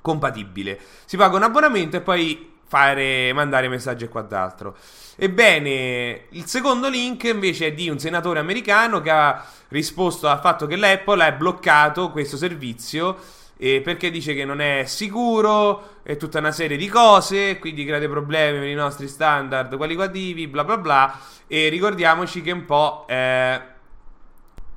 compatibile. 0.00 0.80
Si 1.04 1.18
paga 1.18 1.36
un 1.36 1.42
abbonamento 1.42 1.98
e 1.98 2.00
poi 2.00 2.47
fare, 2.68 3.32
mandare 3.32 3.68
messaggi 3.68 4.04
e 4.04 4.08
quant'altro. 4.08 4.76
Ebbene, 5.16 6.26
il 6.30 6.46
secondo 6.46 6.88
link 6.88 7.24
invece 7.24 7.66
è 7.66 7.72
di 7.72 7.88
un 7.88 7.98
senatore 7.98 8.38
americano 8.38 9.00
che 9.00 9.10
ha 9.10 9.44
risposto 9.68 10.28
al 10.28 10.40
fatto 10.40 10.66
che 10.66 10.76
l'Apple 10.76 11.24
ha 11.24 11.32
bloccato 11.32 12.10
questo 12.10 12.36
servizio 12.36 13.16
eh, 13.58 13.80
perché 13.80 14.10
dice 14.10 14.34
che 14.34 14.44
non 14.44 14.60
è 14.60 14.84
sicuro 14.86 15.96
e 16.04 16.16
tutta 16.16 16.38
una 16.38 16.52
serie 16.52 16.76
di 16.76 16.86
cose, 16.86 17.58
quindi 17.58 17.84
crea 17.84 17.98
dei 17.98 18.08
problemi 18.08 18.60
per 18.60 18.68
i 18.68 18.74
nostri 18.74 19.08
standard 19.08 19.76
qualitativi, 19.76 20.46
bla 20.46 20.64
bla 20.64 20.78
bla. 20.78 21.18
E 21.46 21.68
ricordiamoci 21.68 22.40
che 22.40 22.52
un 22.52 22.64
po'... 22.64 23.04
Eh, 23.08 23.76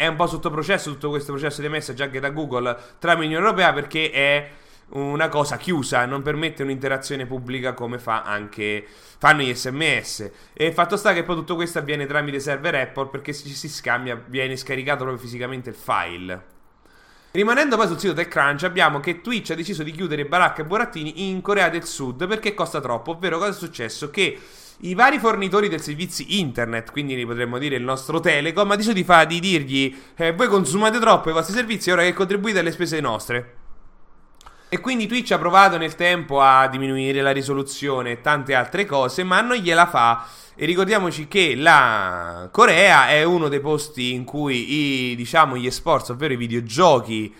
è 0.01 0.07
un 0.07 0.15
po' 0.15 0.25
sotto 0.25 0.49
processo 0.49 0.89
tutto 0.89 1.09
questo 1.09 1.31
processo 1.31 1.61
di 1.61 1.69
messaggi 1.69 2.01
anche 2.01 2.19
da 2.19 2.31
Google 2.31 2.75
tra 2.97 3.13
l'Unione 3.13 3.35
Europea 3.35 3.71
perché 3.71 4.09
è 4.09 4.49
una 4.91 5.29
cosa 5.29 5.57
chiusa, 5.57 6.05
non 6.05 6.21
permette 6.21 6.63
un'interazione 6.63 7.25
pubblica 7.25 7.73
come 7.73 7.99
fa 7.99 8.23
anche 8.23 8.85
fanno 9.17 9.41
gli 9.41 9.53
sms. 9.53 10.31
E 10.53 10.71
fatto 10.71 10.97
sta 10.97 11.13
che 11.13 11.23
poi 11.23 11.35
tutto 11.35 11.55
questo 11.55 11.79
avviene 11.79 12.05
tramite 12.05 12.39
server 12.39 12.75
Apple 12.75 13.07
perché 13.07 13.33
si, 13.33 13.49
si 13.49 13.69
scambia, 13.69 14.21
viene 14.25 14.57
scaricato 14.57 15.03
proprio 15.03 15.21
fisicamente 15.21 15.69
il 15.69 15.75
file. 15.75 16.59
Rimanendo 17.33 17.77
poi 17.77 17.87
sul 17.87 17.99
sito 17.99 18.13
TechCrunch 18.13 18.63
abbiamo 18.63 18.99
che 18.99 19.21
Twitch 19.21 19.51
ha 19.51 19.55
deciso 19.55 19.83
di 19.83 19.91
chiudere 19.91 20.25
baracca 20.25 20.63
e 20.63 20.65
burattini 20.65 21.29
in 21.29 21.41
Corea 21.41 21.69
del 21.69 21.85
Sud 21.85 22.27
perché 22.27 22.53
costa 22.53 22.81
troppo, 22.81 23.11
ovvero 23.11 23.37
cosa 23.37 23.51
è 23.51 23.53
successo? 23.53 24.09
Che 24.09 24.39
i 24.83 24.95
vari 24.95 25.19
fornitori 25.19 25.69
del 25.69 25.81
servizio 25.81 26.25
internet, 26.27 26.91
quindi 26.91 27.23
potremmo 27.25 27.57
dire 27.57 27.75
il 27.75 27.83
nostro 27.83 28.19
Telecom, 28.19 28.71
ha 28.71 28.75
deciso 28.75 28.93
di, 28.93 29.03
fa, 29.03 29.23
di 29.23 29.39
dirgli 29.39 29.95
eh, 30.15 30.33
voi 30.33 30.47
consumate 30.47 30.99
troppo 30.99 31.29
i 31.29 31.33
vostri 31.33 31.53
servizi 31.53 31.91
ora 31.91 32.01
che 32.01 32.13
contribuite 32.13 32.59
alle 32.59 32.71
spese 32.71 32.99
nostre. 32.99 33.60
E 34.73 34.79
quindi 34.79 35.05
Twitch 35.05 35.31
ha 35.33 35.37
provato 35.37 35.77
nel 35.77 35.95
tempo 35.95 36.39
a 36.39 36.65
diminuire 36.69 37.21
la 37.21 37.31
risoluzione 37.31 38.11
e 38.11 38.21
tante 38.21 38.55
altre 38.55 38.85
cose, 38.85 39.21
ma 39.25 39.41
non 39.41 39.57
gliela 39.57 39.85
fa. 39.85 40.25
E 40.55 40.65
ricordiamoci 40.65 41.27
che 41.27 41.55
la 41.57 42.47
Corea 42.53 43.09
è 43.09 43.23
uno 43.23 43.49
dei 43.49 43.59
posti 43.59 44.13
in 44.13 44.23
cui 44.23 45.11
i, 45.11 45.15
diciamo, 45.17 45.57
gli 45.57 45.65
esports, 45.65 46.11
ovvero 46.11 46.31
i 46.31 46.37
videogiochi, 46.37 47.35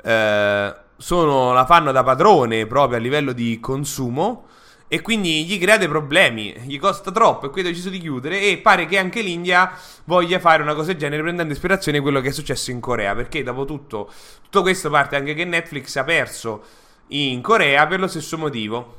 eh, 0.00 0.74
sono, 0.96 1.52
la 1.52 1.66
fanno 1.66 1.90
da 1.90 2.04
padrone 2.04 2.66
proprio 2.68 2.98
a 2.98 3.00
livello 3.00 3.32
di 3.32 3.58
consumo. 3.58 4.46
E 4.92 5.02
quindi 5.02 5.44
gli 5.44 5.56
crea 5.60 5.76
dei 5.76 5.86
problemi, 5.86 6.52
gli 6.64 6.76
costa 6.76 7.12
troppo 7.12 7.46
e 7.46 7.50
quindi 7.50 7.70
ha 7.70 7.72
deciso 7.72 7.90
di 7.90 8.00
chiudere. 8.00 8.40
E 8.40 8.58
pare 8.58 8.86
che 8.86 8.98
anche 8.98 9.20
l'India 9.20 9.70
voglia 10.02 10.40
fare 10.40 10.64
una 10.64 10.74
cosa 10.74 10.88
del 10.88 10.96
genere 10.96 11.22
prendendo 11.22 11.52
ispirazione 11.52 11.98
da 11.98 12.02
quello 12.02 12.20
che 12.20 12.30
è 12.30 12.32
successo 12.32 12.72
in 12.72 12.80
Corea. 12.80 13.14
Perché 13.14 13.44
dopo 13.44 13.64
tutto, 13.64 14.10
tutto 14.42 14.62
questo 14.62 14.90
parte 14.90 15.14
anche 15.14 15.34
che 15.34 15.44
Netflix 15.44 15.94
ha 15.94 16.02
perso 16.02 16.64
in 17.10 17.40
Corea 17.40 17.86
per 17.86 18.00
lo 18.00 18.08
stesso 18.08 18.36
motivo. 18.36 18.96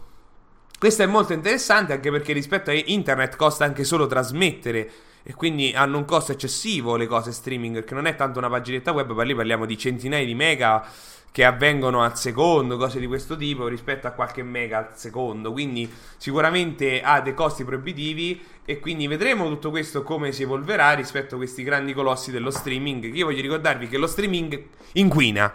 Questo 0.79 1.03
è 1.03 1.07
molto 1.07 1.33
interessante 1.33 1.91
anche 1.91 2.09
perché 2.09 2.31
rispetto 2.31 2.69
a 2.69 2.73
internet 2.73 3.35
costa 3.35 3.65
anche 3.65 3.83
solo 3.83 4.07
trasmettere 4.07 4.89
e 5.23 5.33
quindi 5.33 5.73
hanno 5.75 5.97
un 5.97 6.05
costo 6.05 6.31
eccessivo 6.31 6.95
le 6.95 7.05
cose 7.05 7.33
streaming 7.33 7.75
perché 7.75 7.93
non 7.93 8.07
è 8.07 8.15
tanto 8.15 8.39
una 8.39 8.49
paginetta 8.49 8.93
web, 8.93 9.11
ma 9.11 9.23
lì 9.23 9.35
parliamo 9.35 9.65
di 9.65 9.77
centinaia 9.77 10.25
di 10.25 10.35
mega 10.35 10.83
che 11.31 11.45
avvengono 11.45 12.03
al 12.03 12.17
secondo, 12.17 12.77
cose 12.77 12.99
di 12.99 13.07
questo 13.07 13.37
tipo, 13.37 13.67
rispetto 13.67 14.05
a 14.05 14.11
qualche 14.11 14.43
mega 14.43 14.77
al 14.79 14.89
secondo. 14.95 15.51
Quindi 15.51 15.89
sicuramente 16.17 17.01
ha 17.01 17.21
dei 17.21 17.33
costi 17.33 17.63
proibitivi 17.63 18.43
e 18.65 18.79
quindi 18.79 19.07
vedremo 19.07 19.47
tutto 19.47 19.69
questo 19.69 20.03
come 20.03 20.33
si 20.33 20.43
evolverà 20.43 20.91
rispetto 20.91 21.35
a 21.35 21.37
questi 21.37 21.63
grandi 21.63 21.93
colossi 21.93 22.31
dello 22.31 22.51
streaming. 22.51 23.15
Io 23.15 23.25
voglio 23.25 23.41
ricordarvi 23.41 23.87
che 23.87 23.97
lo 23.97 24.07
streaming 24.07 24.61
inquina. 24.93 25.53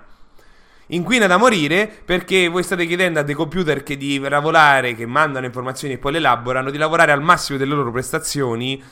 Inquina 0.90 1.26
da 1.26 1.36
morire 1.36 1.90
perché 2.04 2.48
voi 2.48 2.62
state 2.62 2.86
chiedendo 2.86 3.18
a 3.18 3.22
dei 3.22 3.34
computer 3.34 3.82
che 3.82 3.96
di 3.96 4.18
lavorare, 4.18 4.94
che 4.94 5.04
mandano 5.04 5.44
informazioni 5.44 5.94
e 5.94 5.98
poi 5.98 6.12
le 6.12 6.18
elaborano, 6.18 6.70
di 6.70 6.78
lavorare 6.78 7.12
al 7.12 7.22
massimo 7.22 7.58
delle 7.58 7.74
loro 7.74 7.90
prestazioni 7.90 8.82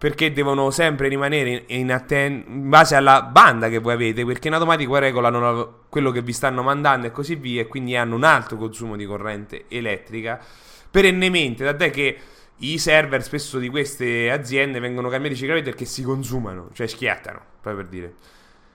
perché 0.00 0.32
devono 0.32 0.70
sempre 0.70 1.08
rimanere 1.08 1.64
in, 1.66 1.92
atten- 1.92 2.42
in 2.46 2.70
base 2.70 2.94
alla 2.94 3.20
banda 3.20 3.68
che 3.68 3.80
voi 3.80 3.92
avete, 3.92 4.24
perché 4.24 4.48
in 4.48 4.54
automatico 4.54 4.96
regolano 4.96 5.40
la- 5.40 5.68
quello 5.90 6.10
che 6.10 6.22
vi 6.22 6.32
stanno 6.32 6.62
mandando 6.62 7.06
e 7.06 7.10
così 7.10 7.34
via, 7.34 7.60
e 7.60 7.66
quindi 7.66 7.94
hanno 7.94 8.14
un 8.14 8.24
alto 8.24 8.56
consumo 8.56 8.96
di 8.96 9.04
corrente 9.04 9.66
elettrica 9.68 10.42
perennemente, 10.90 11.66
tant'è 11.66 11.90
che 11.90 12.16
i 12.60 12.78
server 12.78 13.22
spesso 13.22 13.58
di 13.58 13.68
queste 13.68 14.30
aziende 14.30 14.80
vengono 14.80 15.10
cambiati 15.10 15.34
ciclicamente 15.34 15.68
perché 15.68 15.84
si 15.84 16.02
consumano, 16.02 16.70
cioè 16.72 16.86
schiattano, 16.86 17.38
proprio 17.60 17.82
per 17.82 17.92
dire. 17.92 18.14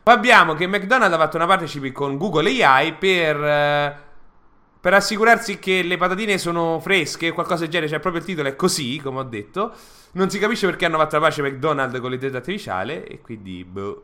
Poi 0.04 0.14
abbiamo 0.14 0.54
che 0.54 0.68
McDonald's 0.68 1.16
ha 1.16 1.20
fatto 1.20 1.38
una 1.38 1.48
partnership 1.48 1.92
con 1.92 2.18
Google 2.18 2.64
AI 2.64 2.94
per... 2.94 4.04
Per 4.86 4.94
assicurarsi 4.94 5.58
che 5.58 5.82
le 5.82 5.98
patatine 5.98 6.38
sono 6.38 6.80
fresche, 6.80 7.32
qualcosa 7.32 7.62
del 7.62 7.70
genere, 7.70 7.90
cioè 7.90 8.00
proprio 8.00 8.22
il 8.22 8.28
titolo 8.28 8.50
è 8.50 8.56
così, 8.56 9.00
come 9.02 9.18
ho 9.18 9.24
detto. 9.24 9.74
Non 10.12 10.30
si 10.30 10.38
capisce 10.38 10.68
perché 10.68 10.86
hanno 10.86 11.00
fatto 11.00 11.16
la 11.16 11.24
pace 11.24 11.42
McDonald's 11.42 12.00
con 12.00 12.12
l'intelligenza 12.12 12.38
artificiale 12.38 13.08
e 13.08 13.20
quindi 13.20 13.66
boh. 13.66 14.04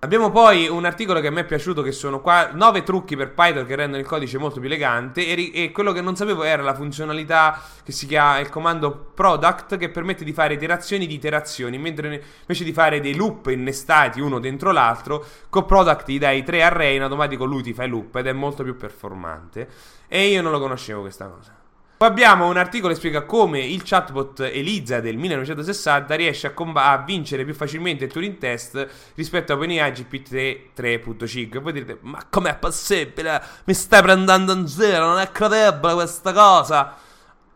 Abbiamo 0.00 0.30
poi 0.30 0.68
un 0.68 0.84
articolo 0.84 1.20
che 1.20 1.28
a 1.28 1.30
me 1.30 1.40
è 1.40 1.44
piaciuto 1.46 1.80
che 1.80 1.90
sono 1.90 2.20
qua 2.20 2.50
9 2.52 2.82
trucchi 2.82 3.16
per 3.16 3.32
Python 3.32 3.64
che 3.64 3.76
rendono 3.76 4.02
il 4.02 4.06
codice 4.06 4.36
molto 4.36 4.60
più 4.60 4.68
elegante 4.68 5.26
e, 5.26 5.50
e, 5.54 5.72
quello 5.72 5.92
che 5.92 6.02
non 6.02 6.14
sapevo 6.14 6.42
era 6.42 6.62
la 6.62 6.74
funzionalità 6.74 7.58
che 7.82 7.92
si 7.92 8.06
chiama 8.06 8.38
il 8.38 8.50
comando 8.50 8.92
product 9.14 9.78
che 9.78 9.88
permette 9.88 10.22
di 10.22 10.34
fare 10.34 10.52
iterazioni 10.52 11.06
di 11.06 11.14
iterazioni 11.14 11.78
mentre 11.78 12.22
invece 12.40 12.64
di 12.64 12.74
fare 12.74 13.00
dei 13.00 13.14
loop 13.14 13.46
innestati 13.46 14.20
uno 14.20 14.38
dentro 14.38 14.70
l'altro 14.70 15.24
con 15.48 15.64
product 15.64 16.10
gli 16.10 16.18
dai 16.18 16.44
tre 16.44 16.62
array 16.62 16.96
in 16.96 17.02
automatico 17.02 17.46
lui 17.46 17.62
ti 17.62 17.72
fa 17.72 17.84
i 17.84 17.88
loop 17.88 18.16
ed 18.16 18.26
è 18.26 18.32
molto 18.34 18.62
più 18.64 18.76
performante. 18.76 19.66
E 20.08 20.26
io 20.28 20.42
non 20.42 20.52
lo 20.52 20.60
conoscevo 20.60 21.00
questa 21.00 21.26
cosa 21.26 21.65
Poi 21.98 22.08
abbiamo 22.08 22.46
un 22.46 22.58
articolo 22.58 22.92
che 22.92 22.98
spiega 22.98 23.22
come 23.22 23.60
il 23.64 23.82
chatbot 23.82 24.40
Eliza 24.40 25.00
del 25.00 25.16
1960 25.16 26.14
riesce 26.14 26.46
a, 26.46 26.50
comba- 26.52 26.90
a 26.90 26.98
vincere 26.98 27.42
più 27.46 27.54
facilmente 27.54 28.04
il 28.04 28.12
Turing 28.12 28.36
test 28.36 28.86
rispetto 29.14 29.54
a 29.54 29.56
OpenAI 29.56 29.92
GPT 29.92 30.32
3.5. 30.76 31.56
E 31.56 31.58
voi 31.58 31.72
direte, 31.72 31.96
ma 32.02 32.22
com'è 32.28 32.54
possibile? 32.58 33.42
Mi 33.64 33.72
stai 33.72 34.02
prendendo 34.02 34.52
in 34.52 34.68
zero, 34.68 35.06
non 35.06 35.18
è 35.20 35.30
credibile 35.32 35.94
questa 35.94 36.34
cosa. 36.34 36.96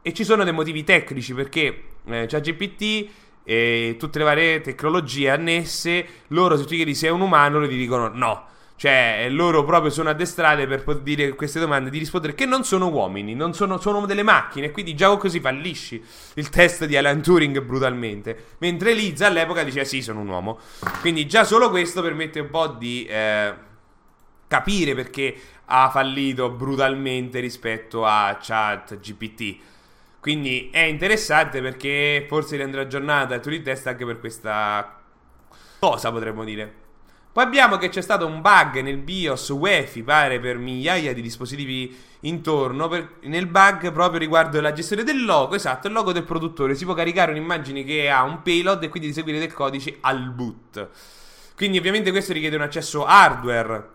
E 0.01 0.15
ci 0.15 0.25
sono 0.25 0.43
dei 0.43 0.55
motivi 0.55 0.85
tecnici 0.85 1.35
perché 1.35 1.83
eh, 2.07 2.25
ChatGPT 2.27 3.09
e 3.45 3.97
tutte 3.99 4.19
le 4.21 4.25
varie 4.25 4.61
tecnologie 4.63 5.29
annesse, 5.29 6.07
loro 6.29 6.57
se 6.57 6.65
tu 6.65 6.77
chiedi 6.77 6.95
se 6.95 7.09
è 7.09 7.11
un 7.11 7.21
umano, 7.21 7.59
loro 7.59 7.69
ti 7.69 7.77
dicono 7.77 8.09
no. 8.09 8.47
Cioè, 8.81 9.27
loro 9.29 9.63
proprio 9.63 9.91
sono 9.91 10.09
addestrate 10.09 10.67
per 10.67 10.83
poter 10.85 11.03
dire 11.03 11.35
queste 11.35 11.61
domande, 11.61 11.91
di 11.91 11.99
rispondere 11.99 12.33
che 12.33 12.47
non 12.47 12.65
sono 12.65 12.89
uomini, 12.89 13.35
non 13.35 13.53
sono, 13.53 13.79
sono 13.79 14.07
delle 14.07 14.23
macchine, 14.23 14.71
quindi 14.71 14.95
già 14.95 15.15
così 15.19 15.39
fallisci 15.39 16.03
il 16.37 16.49
test 16.49 16.87
di 16.87 16.97
Alan 16.97 17.21
Turing 17.21 17.61
brutalmente. 17.61 18.55
Mentre 18.57 18.95
Liz 18.95 19.21
all'epoca 19.21 19.65
diceva 19.65 19.85
sì, 19.85 20.01
sono 20.01 20.21
un 20.21 20.29
uomo. 20.29 20.61
Quindi 21.03 21.27
già 21.27 21.45
solo 21.45 21.69
questo 21.69 22.01
permette 22.01 22.41
un 22.41 22.49
po' 22.49 22.69
di 22.69 23.05
eh, 23.05 23.55
capire 24.49 24.95
perché 24.95 25.37
ha 25.67 25.91
fallito 25.91 26.49
brutalmente 26.49 27.39
rispetto 27.39 28.07
a 28.07 28.39
ChatGPT. 28.41 29.57
Quindi 30.21 30.71
è 30.73 30.81
interessante 30.81 31.61
perché 31.61 32.25
forse 32.27 32.57
renderà 32.57 32.85
aggiornata 32.85 33.35
il 33.35 33.43
Turing 33.43 33.63
test 33.63 33.89
anche 33.89 34.07
per 34.07 34.19
questa 34.19 35.03
cosa, 35.79 36.11
potremmo 36.11 36.45
dire. 36.45 36.80
Poi 37.41 37.49
abbiamo 37.49 37.79
che 37.79 37.89
c'è 37.89 38.03
stato 38.03 38.27
un 38.27 38.43
bug 38.43 38.83
nel 38.83 38.99
BIOS 38.99 39.49
UEFI, 39.49 40.03
pare 40.03 40.39
per 40.41 40.59
migliaia 40.59 41.15
di 41.15 41.23
dispositivi 41.23 41.99
intorno, 42.21 42.87
per, 42.87 43.15
nel 43.23 43.47
bug 43.47 43.93
proprio 43.93 44.19
riguardo 44.19 44.61
la 44.61 44.75
gestione 44.75 45.05
del 45.05 45.25
logo, 45.25 45.55
esatto, 45.55 45.87
il 45.87 45.95
logo 45.95 46.13
del 46.13 46.25
produttore. 46.25 46.75
Si 46.75 46.85
può 46.85 46.93
caricare 46.93 47.31
un'immagine 47.31 47.83
che 47.83 48.11
ha 48.11 48.25
un 48.25 48.43
payload 48.43 48.83
e 48.83 48.89
quindi 48.91 49.09
eseguire 49.09 49.39
del 49.39 49.55
codice 49.55 49.97
al 50.03 50.29
boot. 50.29 50.89
Quindi 51.57 51.79
ovviamente 51.79 52.11
questo 52.11 52.35
richiede 52.35 52.57
un 52.57 52.63
accesso 52.63 53.07
hardware 53.07 53.89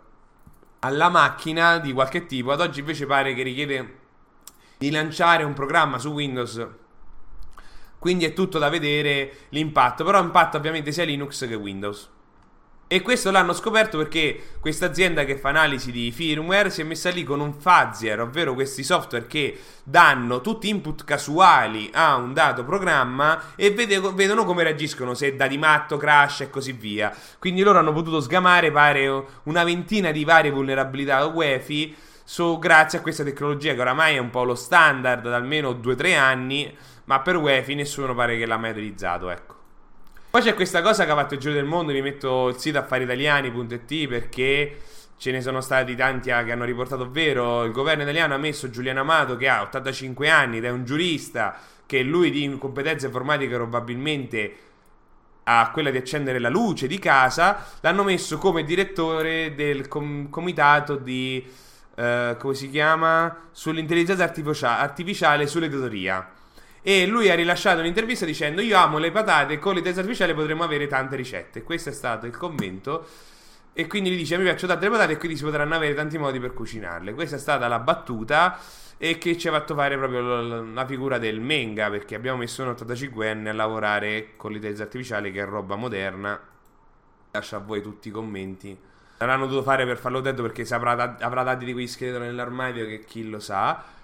alla 0.79 1.09
macchina 1.09 1.77
di 1.77 1.93
qualche 1.93 2.25
tipo. 2.25 2.51
Ad 2.51 2.61
oggi 2.61 2.79
invece 2.79 3.05
pare 3.05 3.35
che 3.35 3.43
richiede 3.43 3.97
di 4.79 4.89
lanciare 4.89 5.43
un 5.43 5.53
programma 5.53 5.99
su 5.99 6.09
Windows. 6.09 6.67
Quindi 7.99 8.25
è 8.25 8.33
tutto 8.33 8.57
da 8.57 8.69
vedere 8.69 9.31
l'impatto, 9.49 10.03
però 10.03 10.19
impatta 10.19 10.57
ovviamente 10.57 10.91
sia 10.91 11.03
Linux 11.03 11.47
che 11.47 11.53
Windows. 11.53 12.13
E 12.87 13.01
questo 13.01 13.31
l'hanno 13.31 13.53
scoperto 13.53 13.97
perché 13.97 14.57
questa 14.59 14.85
azienda 14.85 15.25
che 15.25 15.37
fa 15.37 15.49
analisi 15.49 15.91
di 15.91 16.11
firmware 16.11 16.69
si 16.69 16.81
è 16.81 16.83
messa 16.83 17.09
lì 17.09 17.23
con 17.23 17.39
un 17.39 17.53
fuzzier, 17.53 18.21
ovvero 18.21 18.53
questi 18.53 18.83
software 18.83 19.25
che 19.25 19.59
danno 19.83 20.39
tutti 20.39 20.69
input 20.69 21.03
casuali 21.03 21.89
a 21.91 22.15
un 22.15 22.31
dato 22.33 22.63
programma 22.63 23.55
e 23.55 23.71
vede, 23.71 23.99
vedono 24.13 24.45
come 24.45 24.61
reagiscono, 24.61 25.15
se 25.15 25.35
da 25.35 25.47
di 25.47 25.57
matto, 25.57 25.97
crash 25.97 26.41
e 26.41 26.49
così 26.51 26.73
via. 26.73 27.11
Quindi 27.39 27.63
loro 27.63 27.79
hanno 27.79 27.91
potuto 27.91 28.21
sgamare 28.21 28.71
pare 28.71 29.25
una 29.43 29.63
ventina 29.63 30.11
di 30.11 30.23
varie 30.23 30.51
vulnerabilità 30.51 31.25
UEFI 31.25 31.95
su, 32.23 32.59
grazie 32.59 32.99
a 32.99 33.01
questa 33.01 33.23
tecnologia 33.23 33.73
che 33.73 33.81
oramai 33.81 34.15
è 34.15 34.19
un 34.19 34.29
po' 34.29 34.43
lo 34.43 34.55
standard 34.55 35.23
da 35.23 35.35
almeno 35.35 35.71
2-3 35.71 36.15
anni, 36.15 36.77
ma 37.05 37.19
per 37.21 37.37
UEFI 37.37 37.73
nessuno 37.73 38.13
pare 38.13 38.37
che 38.37 38.45
l'ha 38.45 38.57
mai 38.57 38.69
utilizzato, 38.69 39.31
ecco. 39.31 39.54
Poi 40.35 40.43
c'è 40.43 40.53
questa 40.53 40.81
cosa 40.81 41.05
che 41.05 41.11
ha 41.11 41.15
fatto 41.15 41.35
il 41.35 41.39
giro 41.39 41.53
del 41.53 41.63
mondo, 41.63 41.93
vi 41.93 42.01
metto 42.01 42.49
il 42.49 42.57
sito 42.57 42.77
affariitaliani.it 42.77 44.07
perché 44.09 44.81
ce 45.15 45.31
ne 45.31 45.39
sono 45.39 45.61
stati 45.61 45.95
tanti 45.95 46.27
che 46.27 46.51
hanno 46.51 46.65
riportato 46.65 47.03
ovvero 47.03 47.63
il 47.63 47.71
governo 47.71 48.03
italiano 48.03 48.33
ha 48.33 48.37
messo 48.37 48.69
Giuliano 48.69 48.99
Amato 48.99 49.37
che 49.37 49.47
ha 49.47 49.61
85 49.61 50.29
anni 50.29 50.57
ed 50.57 50.65
è 50.65 50.69
un 50.69 50.83
giurista 50.83 51.57
che 51.85 52.01
lui 52.01 52.31
di 52.31 52.53
competenze 52.59 53.05
informatiche 53.05 53.55
probabilmente 53.55 54.55
ha 55.43 55.71
quella 55.71 55.89
di 55.89 55.95
accendere 55.95 56.39
la 56.39 56.49
luce 56.49 56.87
di 56.87 56.99
casa, 56.99 57.65
l'hanno 57.79 58.03
messo 58.03 58.37
come 58.37 58.65
direttore 58.65 59.55
del 59.55 59.87
com- 59.87 60.29
comitato 60.29 60.97
di 60.97 61.49
eh, 61.95 62.35
come 62.37 62.53
si 62.55 62.69
chiama? 62.69 63.43
Sull'intelligenza 63.53 64.25
artificiale 64.25 65.47
sull'editoria 65.47 66.29
e 66.87 67.07
lui 67.07 67.31
ha 67.31 67.33
rilasciato 67.33 67.79
un'intervista 67.79 68.25
dicendo 68.25 68.61
io 68.61 68.77
amo 68.77 68.99
le 68.99 69.09
patate, 69.09 69.57
con 69.57 69.73
l'intelligenza 69.73 70.01
artificiale 70.01 70.35
potremmo 70.35 70.63
avere 70.63 70.85
tante 70.85 71.15
ricette. 71.15 71.63
Questo 71.63 71.89
è 71.89 71.91
stato 71.91 72.27
il 72.27 72.37
commento. 72.37 73.07
E 73.73 73.87
quindi 73.87 74.11
gli 74.11 74.17
dice: 74.17 74.37
Mi 74.37 74.43
piacciono 74.43 74.73
tante 74.73 74.85
le 74.85 74.91
patate 74.91 75.13
e 75.13 75.17
quindi 75.17 75.35
si 75.35 75.43
potranno 75.43 75.73
avere 75.73 75.95
tanti 75.95 76.19
modi 76.19 76.39
per 76.39 76.53
cucinarle. 76.53 77.15
Questa 77.15 77.37
è 77.37 77.39
stata 77.39 77.67
la 77.67 77.79
battuta. 77.79 78.59
E 78.99 79.17
che 79.17 79.35
ci 79.35 79.47
ha 79.47 79.51
fatto 79.51 79.73
fare 79.73 79.97
proprio 79.97 80.61
la 80.61 80.85
figura 80.85 81.17
del 81.17 81.39
Menga. 81.39 81.89
Perché 81.89 82.13
abbiamo 82.13 82.37
messo 82.37 82.61
un 82.61 82.69
85enne 82.69 83.47
a 83.47 83.53
lavorare 83.53 84.33
con 84.35 84.51
l'intelligenza 84.51 84.83
artificiale, 84.83 85.31
che 85.31 85.41
è 85.41 85.45
roba 85.45 85.75
moderna. 85.75 86.39
Lascio 87.31 87.55
a 87.55 87.59
voi 87.61 87.81
tutti 87.81 88.09
i 88.09 88.11
commenti. 88.11 88.77
L'avranno 89.17 89.47
dovuto 89.47 89.63
fare 89.63 89.87
per 89.87 89.97
farlo 89.97 90.19
detto 90.19 90.43
perché 90.43 90.71
avrà, 90.71 91.17
avrà 91.19 91.41
dati 91.41 91.65
di 91.65 91.73
quei 91.73 91.87
scheletro 91.87 92.21
nell'armadio 92.21 92.85
che 92.85 93.03
chi 93.03 93.27
lo 93.27 93.39
sa. 93.39 93.94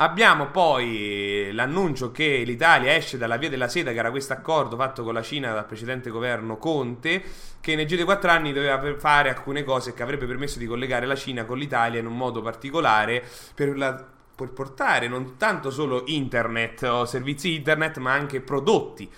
Abbiamo 0.00 0.46
poi 0.46 1.50
l'annuncio 1.52 2.12
che 2.12 2.44
l'Italia 2.46 2.94
esce 2.94 3.18
dalla 3.18 3.36
via 3.36 3.48
della 3.48 3.66
seta, 3.66 3.90
che 3.90 3.98
era 3.98 4.12
questo 4.12 4.32
accordo 4.32 4.76
fatto 4.76 5.02
con 5.02 5.12
la 5.12 5.22
Cina 5.22 5.52
dal 5.52 5.66
precedente 5.66 6.08
governo 6.10 6.56
Conte, 6.56 7.20
che 7.60 7.74
nei 7.74 7.84
giro 7.84 8.02
di 8.02 8.04
quattro 8.04 8.30
anni 8.30 8.52
doveva 8.52 8.80
fare 8.96 9.30
alcune 9.30 9.64
cose 9.64 9.94
che 9.94 10.04
avrebbe 10.04 10.26
permesso 10.26 10.60
di 10.60 10.66
collegare 10.66 11.04
la 11.04 11.16
Cina 11.16 11.44
con 11.44 11.58
l'Italia 11.58 11.98
in 11.98 12.06
un 12.06 12.16
modo 12.16 12.40
particolare 12.42 13.24
per, 13.52 13.76
la, 13.76 14.06
per 14.36 14.50
portare 14.50 15.08
non 15.08 15.36
tanto 15.36 15.72
solo 15.72 16.04
internet 16.06 16.84
o 16.84 17.04
servizi 17.04 17.56
internet, 17.56 17.96
ma 17.96 18.12
anche 18.12 18.40
prodotti. 18.40 19.10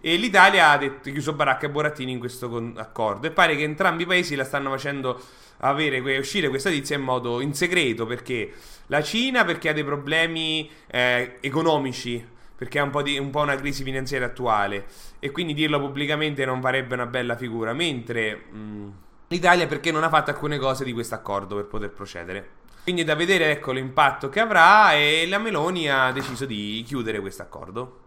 E 0.00 0.14
l'Italia 0.14 0.70
ha 0.70 0.78
detto, 0.78 1.10
chiuso 1.10 1.32
baracca 1.32 1.66
e 1.66 1.70
burattini 1.70 2.12
in 2.12 2.20
questo 2.20 2.72
accordo. 2.76 3.26
E 3.26 3.32
pare 3.32 3.56
che 3.56 3.64
entrambi 3.64 4.04
i 4.04 4.06
paesi 4.06 4.36
la 4.36 4.44
stanno 4.44 4.70
facendo 4.70 5.20
avere, 5.58 6.18
uscire 6.18 6.48
questa 6.48 6.70
tizia 6.70 6.96
in 6.96 7.02
modo 7.02 7.40
in 7.40 7.54
segreto 7.54 8.06
perché 8.06 8.52
la 8.86 9.02
Cina 9.02 9.44
perché 9.44 9.68
ha 9.68 9.72
dei 9.72 9.84
problemi 9.84 10.70
eh, 10.86 11.36
economici 11.40 12.36
perché 12.56 12.80
ha 12.80 12.82
un 12.82 12.90
po, 12.90 13.02
di, 13.02 13.18
un 13.18 13.30
po' 13.30 13.40
una 13.40 13.54
crisi 13.54 13.84
finanziaria 13.84 14.26
attuale 14.26 14.86
e 15.18 15.30
quindi 15.30 15.54
dirlo 15.54 15.78
pubblicamente 15.80 16.44
non 16.44 16.60
farebbe 16.60 16.94
una 16.94 17.06
bella 17.06 17.36
figura 17.36 17.72
mentre 17.72 18.34
mh, 18.50 18.92
l'Italia 19.28 19.66
perché 19.66 19.92
non 19.92 20.02
ha 20.02 20.08
fatto 20.08 20.30
alcune 20.30 20.58
cose 20.58 20.84
di 20.84 20.92
questo 20.92 21.14
accordo 21.14 21.54
per 21.54 21.66
poter 21.66 21.90
procedere. 21.90 22.56
Quindi 22.82 23.04
da 23.04 23.14
vedere 23.14 23.50
ecco 23.50 23.72
l'impatto 23.72 24.28
che 24.28 24.40
avrà 24.40 24.94
e 24.94 25.26
la 25.28 25.38
Meloni 25.38 25.88
ha 25.88 26.10
deciso 26.10 26.46
di 26.46 26.82
chiudere 26.86 27.20
questo 27.20 27.42
accordo 27.42 28.06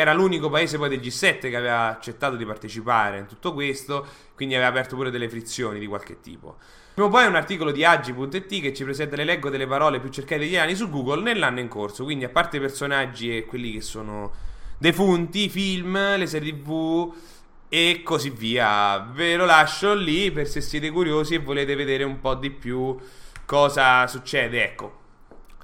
era 0.00 0.12
l'unico 0.12 0.48
paese 0.48 0.78
poi 0.78 0.88
del 0.88 1.00
G7 1.00 1.40
che 1.40 1.56
aveva 1.56 1.88
accettato 1.88 2.36
di 2.36 2.46
partecipare 2.46 3.18
in 3.18 3.26
tutto 3.26 3.52
questo, 3.52 4.06
quindi 4.34 4.54
aveva 4.54 4.70
aperto 4.70 4.96
pure 4.96 5.10
delle 5.10 5.28
frizioni 5.28 5.78
di 5.78 5.86
qualche 5.86 6.20
tipo. 6.20 6.56
Prima 6.94 7.08
poi 7.08 7.26
un 7.26 7.36
articolo 7.36 7.70
di 7.70 7.84
Agi.it 7.84 8.60
che 8.60 8.74
ci 8.74 8.84
presenta 8.84 9.16
l'elenco 9.16 9.48
delle 9.48 9.66
parole 9.66 10.00
più 10.00 10.10
cercate 10.10 10.46
di 10.46 10.56
anni 10.56 10.74
su 10.74 10.90
Google 10.90 11.22
nell'anno 11.22 11.60
in 11.60 11.68
corso, 11.68 12.04
quindi 12.04 12.24
a 12.24 12.28
parte 12.28 12.58
i 12.58 12.60
personaggi 12.60 13.36
e 13.36 13.44
quelli 13.44 13.72
che 13.72 13.80
sono 13.80 14.32
defunti, 14.78 15.48
film, 15.48 16.16
le 16.16 16.26
serie 16.26 16.52
tv 16.52 17.14
e 17.68 18.02
così 18.04 18.30
via. 18.30 18.98
Ve 18.98 19.36
lo 19.36 19.46
lascio 19.46 19.94
lì 19.94 20.30
per 20.30 20.46
se 20.46 20.60
siete 20.60 20.90
curiosi 20.90 21.34
e 21.34 21.38
volete 21.38 21.74
vedere 21.74 22.04
un 22.04 22.20
po' 22.20 22.34
di 22.34 22.50
più 22.50 22.98
cosa 23.46 24.06
succede, 24.06 24.62
ecco. 24.62 25.01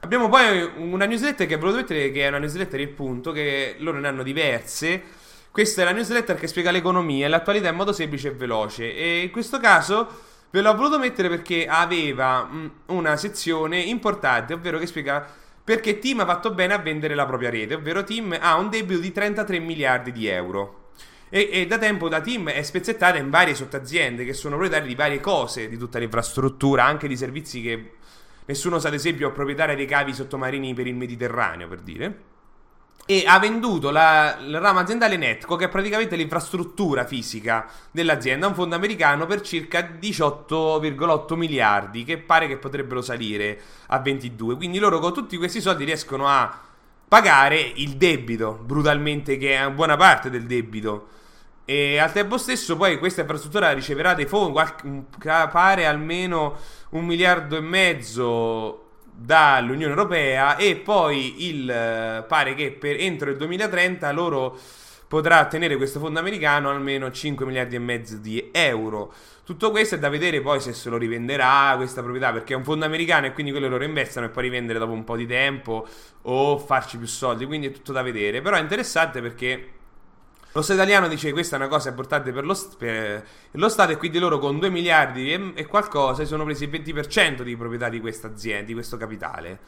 Abbiamo 0.00 0.28
poi 0.28 0.70
una 0.76 1.06
newsletter 1.06 1.46
che 1.46 1.56
volevo 1.56 1.78
mettere, 1.78 2.12
che 2.12 2.24
è 2.24 2.28
una 2.28 2.38
newsletter 2.38 2.78
il 2.80 2.88
punto, 2.88 3.32
che 3.32 3.76
loro 3.78 3.98
ne 3.98 4.06
hanno 4.06 4.22
diverse. 4.22 5.02
Questa 5.50 5.82
è 5.82 5.84
la 5.84 5.90
newsletter 5.90 6.36
che 6.36 6.46
spiega 6.46 6.70
l'economia 6.70 7.26
e 7.26 7.28
l'attualità 7.28 7.68
in 7.68 7.74
modo 7.74 7.92
semplice 7.92 8.28
e 8.28 8.32
veloce. 8.32 8.94
E 8.94 9.22
in 9.22 9.30
questo 9.30 9.58
caso 9.58 10.06
ve 10.50 10.60
l'ho 10.60 10.74
voluto 10.74 10.98
mettere 10.98 11.28
perché 11.28 11.66
aveva 11.66 12.48
una 12.86 13.16
sezione 13.16 13.80
importante, 13.80 14.54
ovvero 14.54 14.78
che 14.78 14.86
spiega 14.86 15.26
perché 15.64 15.98
Tim 15.98 16.20
ha 16.20 16.24
fatto 16.26 16.54
bene 16.54 16.74
a 16.74 16.78
vendere 16.78 17.14
la 17.14 17.26
propria 17.26 17.50
rete, 17.50 17.74
ovvero 17.74 18.02
Tim 18.04 18.34
ha 18.40 18.56
un 18.56 18.70
debito 18.70 19.00
di 19.00 19.12
33 19.12 19.58
miliardi 19.58 20.12
di 20.12 20.26
euro. 20.26 20.92
E, 21.28 21.50
e, 21.52 21.66
da 21.66 21.76
tempo 21.76 22.08
da 22.08 22.22
Tim 22.22 22.48
è 22.48 22.62
spezzettata 22.62 23.18
in 23.18 23.28
varie 23.28 23.54
sottoaziende 23.54 24.24
che 24.24 24.32
sono 24.32 24.56
proprietarie 24.56 24.88
di 24.88 24.94
varie 24.94 25.20
cose, 25.20 25.68
di 25.68 25.76
tutta 25.76 25.98
l'infrastruttura, 25.98 26.84
anche 26.84 27.06
di 27.06 27.16
servizi 27.16 27.60
che 27.60 27.90
Nessuno 28.48 28.78
sa, 28.78 28.88
ad 28.88 28.94
esempio, 28.94 29.30
proprietaria 29.30 29.76
dei 29.76 29.84
cavi 29.84 30.14
sottomarini 30.14 30.72
per 30.72 30.86
il 30.86 30.94
Mediterraneo, 30.94 31.68
per 31.68 31.80
dire. 31.80 32.22
E 33.04 33.24
ha 33.26 33.38
venduto 33.38 33.90
la, 33.90 34.38
la 34.40 34.58
rama 34.58 34.80
aziendale 34.80 35.18
Netco, 35.18 35.56
che 35.56 35.66
è 35.66 35.68
praticamente 35.68 36.16
l'infrastruttura 36.16 37.04
fisica 37.04 37.68
dell'azienda, 37.90 38.46
a 38.46 38.48
un 38.48 38.54
fondo 38.54 38.74
americano 38.74 39.26
per 39.26 39.42
circa 39.42 39.80
18,8 40.00 41.34
miliardi, 41.34 42.04
che 42.04 42.16
pare 42.16 42.46
che 42.46 42.56
potrebbero 42.56 43.02
salire 43.02 43.60
a 43.88 43.98
22. 43.98 44.56
Quindi 44.56 44.78
loro 44.78 44.98
con 44.98 45.12
tutti 45.12 45.36
questi 45.36 45.60
soldi 45.60 45.84
riescono 45.84 46.26
a 46.26 46.58
pagare 47.06 47.60
il 47.60 47.96
debito, 47.96 48.58
brutalmente, 48.64 49.36
che 49.36 49.58
è 49.58 49.70
buona 49.70 49.98
parte 49.98 50.30
del 50.30 50.44
debito. 50.44 51.08
E 51.70 51.98
al 51.98 52.10
tempo 52.12 52.38
stesso 52.38 52.78
poi 52.78 52.96
questa 52.96 53.20
infrastruttura 53.20 53.72
riceverà 53.72 54.14
dei 54.14 54.24
fondi, 54.24 54.52
qualche, 54.52 55.04
pare 55.20 55.84
almeno 55.84 56.56
un 56.92 57.04
miliardo 57.04 57.58
e 57.58 57.60
mezzo 57.60 58.86
dall'Unione 59.12 59.92
Europea 59.92 60.56
e 60.56 60.76
poi 60.76 61.46
il, 61.46 61.68
eh, 61.68 62.24
pare 62.26 62.54
che 62.54 62.72
per 62.72 62.96
entro 62.98 63.28
il 63.28 63.36
2030 63.36 64.10
loro 64.12 64.58
potrà 65.08 65.40
ottenere 65.40 65.76
questo 65.76 65.98
fondo 66.00 66.18
americano 66.18 66.70
almeno 66.70 67.10
5 67.10 67.44
miliardi 67.44 67.76
e 67.76 67.80
mezzo 67.80 68.16
di 68.16 68.48
euro. 68.50 69.12
Tutto 69.44 69.70
questo 69.70 69.96
è 69.96 69.98
da 69.98 70.08
vedere 70.08 70.40
poi 70.40 70.60
se 70.60 70.72
se 70.72 70.88
lo 70.88 70.96
rivenderà 70.96 71.74
questa 71.76 72.00
proprietà, 72.00 72.32
perché 72.32 72.54
è 72.54 72.56
un 72.56 72.64
fondo 72.64 72.86
americano 72.86 73.26
e 73.26 73.34
quindi 73.34 73.52
quello 73.52 73.68
lo 73.68 73.76
reinvestono 73.76 74.24
e 74.24 74.30
poi 74.30 74.44
rivendere 74.44 74.78
dopo 74.78 74.92
un 74.92 75.04
po' 75.04 75.16
di 75.16 75.26
tempo 75.26 75.86
o 76.22 76.56
farci 76.56 76.96
più 76.96 77.06
soldi, 77.06 77.44
quindi 77.44 77.66
è 77.66 77.72
tutto 77.72 77.92
da 77.92 78.00
vedere. 78.00 78.40
Però 78.40 78.56
è 78.56 78.60
interessante 78.60 79.20
perché 79.20 79.76
lo 80.52 80.62
Stato 80.62 80.80
italiano 80.80 81.08
dice 81.08 81.26
che 81.28 81.32
questa 81.32 81.56
è 81.56 81.58
una 81.58 81.68
cosa 81.68 81.90
importante 81.90 82.32
per 82.32 82.44
lo, 82.44 82.56
per 82.76 83.26
lo, 83.52 83.68
Stato 83.68 83.92
e 83.92 83.96
quindi 83.96 84.18
loro 84.18 84.38
con 84.38 84.58
2 84.58 84.70
miliardi 84.70 85.32
e, 85.32 85.52
e 85.54 85.66
qualcosa 85.66 86.24
sono 86.24 86.44
presi 86.44 86.64
il 86.64 86.70
20% 86.70 87.42
di 87.42 87.56
proprietà 87.56 87.88
di 87.88 88.00
questa 88.00 88.28
azienda, 88.28 88.66
di 88.66 88.72
questo 88.72 88.96
capitale 88.96 89.58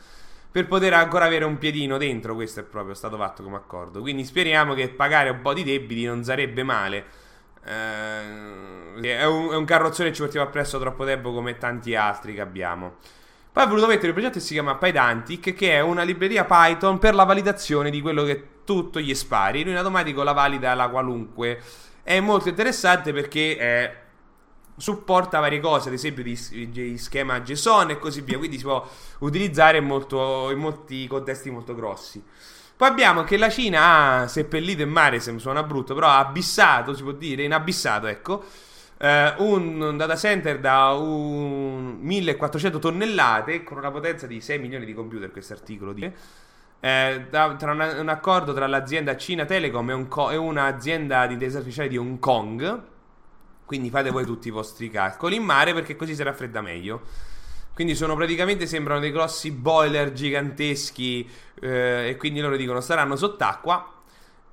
per 0.50 0.66
poter 0.66 0.92
ancora 0.94 1.26
avere 1.26 1.44
un 1.44 1.58
piedino 1.58 1.96
dentro. 1.96 2.34
Questo 2.34 2.60
è 2.60 2.62
proprio 2.64 2.94
stato 2.94 3.16
fatto 3.16 3.42
come 3.42 3.56
accordo. 3.56 4.00
Quindi 4.00 4.24
speriamo 4.24 4.74
che 4.74 4.88
pagare 4.88 5.30
un 5.30 5.40
po' 5.40 5.54
di 5.54 5.62
debiti 5.62 6.04
non 6.04 6.24
sarebbe 6.24 6.62
male. 6.62 7.04
Eh, 7.64 9.00
è, 9.00 9.24
un, 9.24 9.50
è 9.50 9.56
un 9.56 9.64
carrozzone 9.64 10.08
che 10.08 10.14
ci 10.14 10.22
portiamo 10.22 10.46
appresso 10.46 10.78
troppo 10.80 11.04
tempo 11.04 11.32
come 11.32 11.56
tanti 11.56 11.94
altri 11.94 12.34
che 12.34 12.40
abbiamo. 12.40 12.96
Poi 13.52 13.64
ho 13.64 13.68
voluto 13.68 13.86
mettere 13.86 14.08
il 14.08 14.12
progetto 14.12 14.34
che 14.34 14.44
si 14.44 14.54
chiama 14.54 14.76
Pydantic, 14.76 15.54
che 15.54 15.72
è 15.72 15.80
una 15.80 16.02
libreria 16.02 16.44
Python 16.44 16.98
per 16.98 17.14
la 17.14 17.24
validazione 17.24 17.90
di 17.90 18.00
quello 18.00 18.24
che 18.24 18.48
tutto 18.64 19.00
gli 19.00 19.14
spari. 19.14 19.62
Lui 19.62 19.72
in 19.72 19.78
automatico 19.78 20.22
la 20.22 20.32
valida 20.32 20.74
la 20.74 20.88
qualunque. 20.88 21.60
È 22.02 22.18
molto 22.20 22.48
interessante 22.48 23.12
perché 23.12 23.56
è 23.56 23.96
supporta 24.80 25.40
varie 25.40 25.60
cose, 25.60 25.88
ad 25.88 25.94
esempio 25.94 26.22
di, 26.22 26.38
di, 26.70 26.98
schema 26.98 27.40
JSON 27.40 27.90
e 27.90 27.98
così 27.98 28.22
via, 28.22 28.38
quindi 28.38 28.56
si 28.56 28.64
può 28.64 28.88
utilizzare 29.18 29.78
in, 29.78 29.84
molto, 29.84 30.50
in 30.50 30.58
molti 30.58 31.06
contesti 31.06 31.50
molto 31.50 31.74
grossi. 31.74 32.22
Poi 32.76 32.88
abbiamo 32.88 33.24
che 33.24 33.36
la 33.36 33.50
Cina 33.50 34.22
ha 34.22 34.26
seppellito 34.26 34.80
in 34.80 34.88
mare, 34.88 35.20
se 35.20 35.32
mi 35.32 35.38
suona 35.38 35.62
brutto, 35.62 35.94
però 35.94 36.08
ha 36.08 36.18
abissato, 36.18 36.94
si 36.94 37.02
può 37.02 37.12
dire, 37.12 37.42
inabissato, 37.42 38.06
ecco, 38.06 38.42
eh, 38.96 39.34
un 39.38 39.96
data 39.98 40.16
center 40.16 40.58
da 40.58 40.92
un 40.92 41.98
1400 42.00 42.78
tonnellate 42.78 43.62
con 43.64 43.76
una 43.76 43.90
potenza 43.90 44.26
di 44.26 44.40
6 44.40 44.58
milioni 44.58 44.86
di 44.86 44.94
computer, 44.94 45.30
questo 45.30 45.52
articolo 45.52 45.92
dice. 45.92 46.14
Eh, 46.80 47.26
tra 47.28 47.72
una, 47.72 48.00
un 48.00 48.08
accordo 48.08 48.54
tra 48.54 48.66
l'azienda 48.66 49.16
Cina 49.16 49.44
Telecom 49.44 49.90
e, 49.90 49.92
un 49.92 50.08
co- 50.08 50.30
e 50.30 50.36
un'azienda 50.36 51.26
di 51.26 51.34
intelligenza 51.34 51.58
artificiale 51.58 51.88
di 51.88 51.98
Hong 51.98 52.18
Kong 52.18 52.88
quindi 53.70 53.88
fate 53.88 54.10
voi 54.10 54.24
tutti 54.24 54.48
i 54.48 54.50
vostri 54.50 54.90
calcoli 54.90 55.36
in 55.36 55.44
mare 55.44 55.72
perché 55.72 55.94
così 55.94 56.16
si 56.16 56.24
raffredda 56.24 56.60
meglio. 56.60 57.02
Quindi 57.72 57.94
sono 57.94 58.16
praticamente 58.16 58.66
sembrano 58.66 58.98
dei 58.98 59.12
grossi 59.12 59.52
boiler 59.52 60.12
giganteschi 60.12 61.30
eh, 61.60 62.08
e 62.08 62.16
quindi 62.16 62.40
loro 62.40 62.56
dicono 62.56 62.80
staranno 62.80 63.14
sott'acqua 63.14 63.92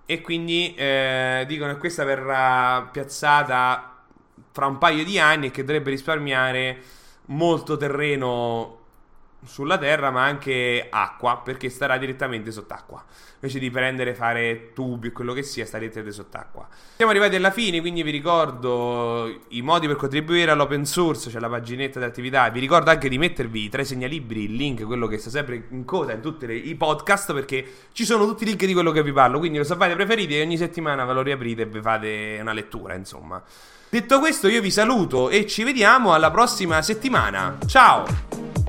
e 0.05 0.21
quindi 0.21 0.75
eh, 0.75 1.45
dicono 1.47 1.73
che 1.73 1.79
questa 1.79 2.03
verrà 2.03 2.87
piazzata 2.91 4.03
fra 4.51 4.67
un 4.67 4.77
paio 4.77 5.03
di 5.03 5.17
anni 5.17 5.47
e 5.47 5.49
che 5.49 5.63
dovrebbe 5.63 5.89
risparmiare 5.89 6.77
molto 7.25 7.75
terreno 7.75 8.76
sulla 9.45 9.77
terra, 9.77 10.11
ma 10.11 10.23
anche 10.23 10.87
acqua, 10.89 11.41
perché 11.43 11.69
starà 11.69 11.97
direttamente 11.97 12.51
sott'acqua. 12.51 13.03
Invece 13.39 13.59
di 13.59 13.69
prendere, 13.69 14.15
fare 14.15 14.71
tubi 14.73 15.07
e 15.07 15.11
quello 15.11 15.33
che 15.33 15.43
sia, 15.43 15.65
sta 15.65 15.77
direttamente 15.77 16.13
sott'acqua. 16.13 16.67
Siamo 16.95 17.11
arrivati 17.11 17.35
alla 17.35 17.51
fine, 17.51 17.79
quindi 17.79 18.01
vi 18.01 18.11
ricordo 18.11 19.41
i 19.49 19.61
modi 19.61 19.87
per 19.87 19.95
contribuire 19.95 20.51
all'open 20.51 20.85
source, 20.85 21.29
c'è 21.29 21.39
la 21.39 21.49
paginetta 21.49 21.99
di 21.99 22.05
attività. 22.05 22.49
Vi 22.49 22.59
ricordo 22.59 22.89
anche 22.89 23.09
di 23.09 23.17
mettervi 23.17 23.69
tra 23.69 23.81
i 23.81 23.85
segnalibri 23.85 24.45
il 24.45 24.55
link, 24.55 24.83
quello 24.85 25.07
che 25.07 25.17
sta 25.17 25.29
sempre 25.29 25.67
in 25.69 25.85
coda 25.85 26.13
in 26.13 26.21
tutti 26.21 26.45
i 26.45 26.75
podcast, 26.75 27.33
perché 27.33 27.65
ci 27.91 28.05
sono 28.05 28.25
tutti 28.25 28.43
i 28.43 28.47
link 28.47 28.65
di 28.65 28.73
quello 28.73 28.91
che 28.91 29.03
vi 29.03 29.11
parlo. 29.11 29.39
Quindi 29.39 29.59
lo 29.59 29.63
sapete 29.63 29.95
preferiti 29.95 30.37
e 30.37 30.41
ogni 30.41 30.57
settimana 30.57 31.05
ve 31.05 31.13
lo 31.13 31.21
riaprite 31.21 31.61
e 31.61 31.65
vi 31.65 31.81
fate 31.81 32.37
una 32.41 32.53
lettura, 32.53 32.95
insomma. 32.95 33.41
Detto 33.89 34.19
questo, 34.19 34.49
io 34.49 34.61
vi 34.61 34.71
saluto 34.71 35.29
e 35.29 35.45
ci 35.45 35.63
vediamo 35.63 36.13
alla 36.13 36.31
prossima 36.31 36.81
settimana. 36.81 37.57
Ciao! 37.65 38.66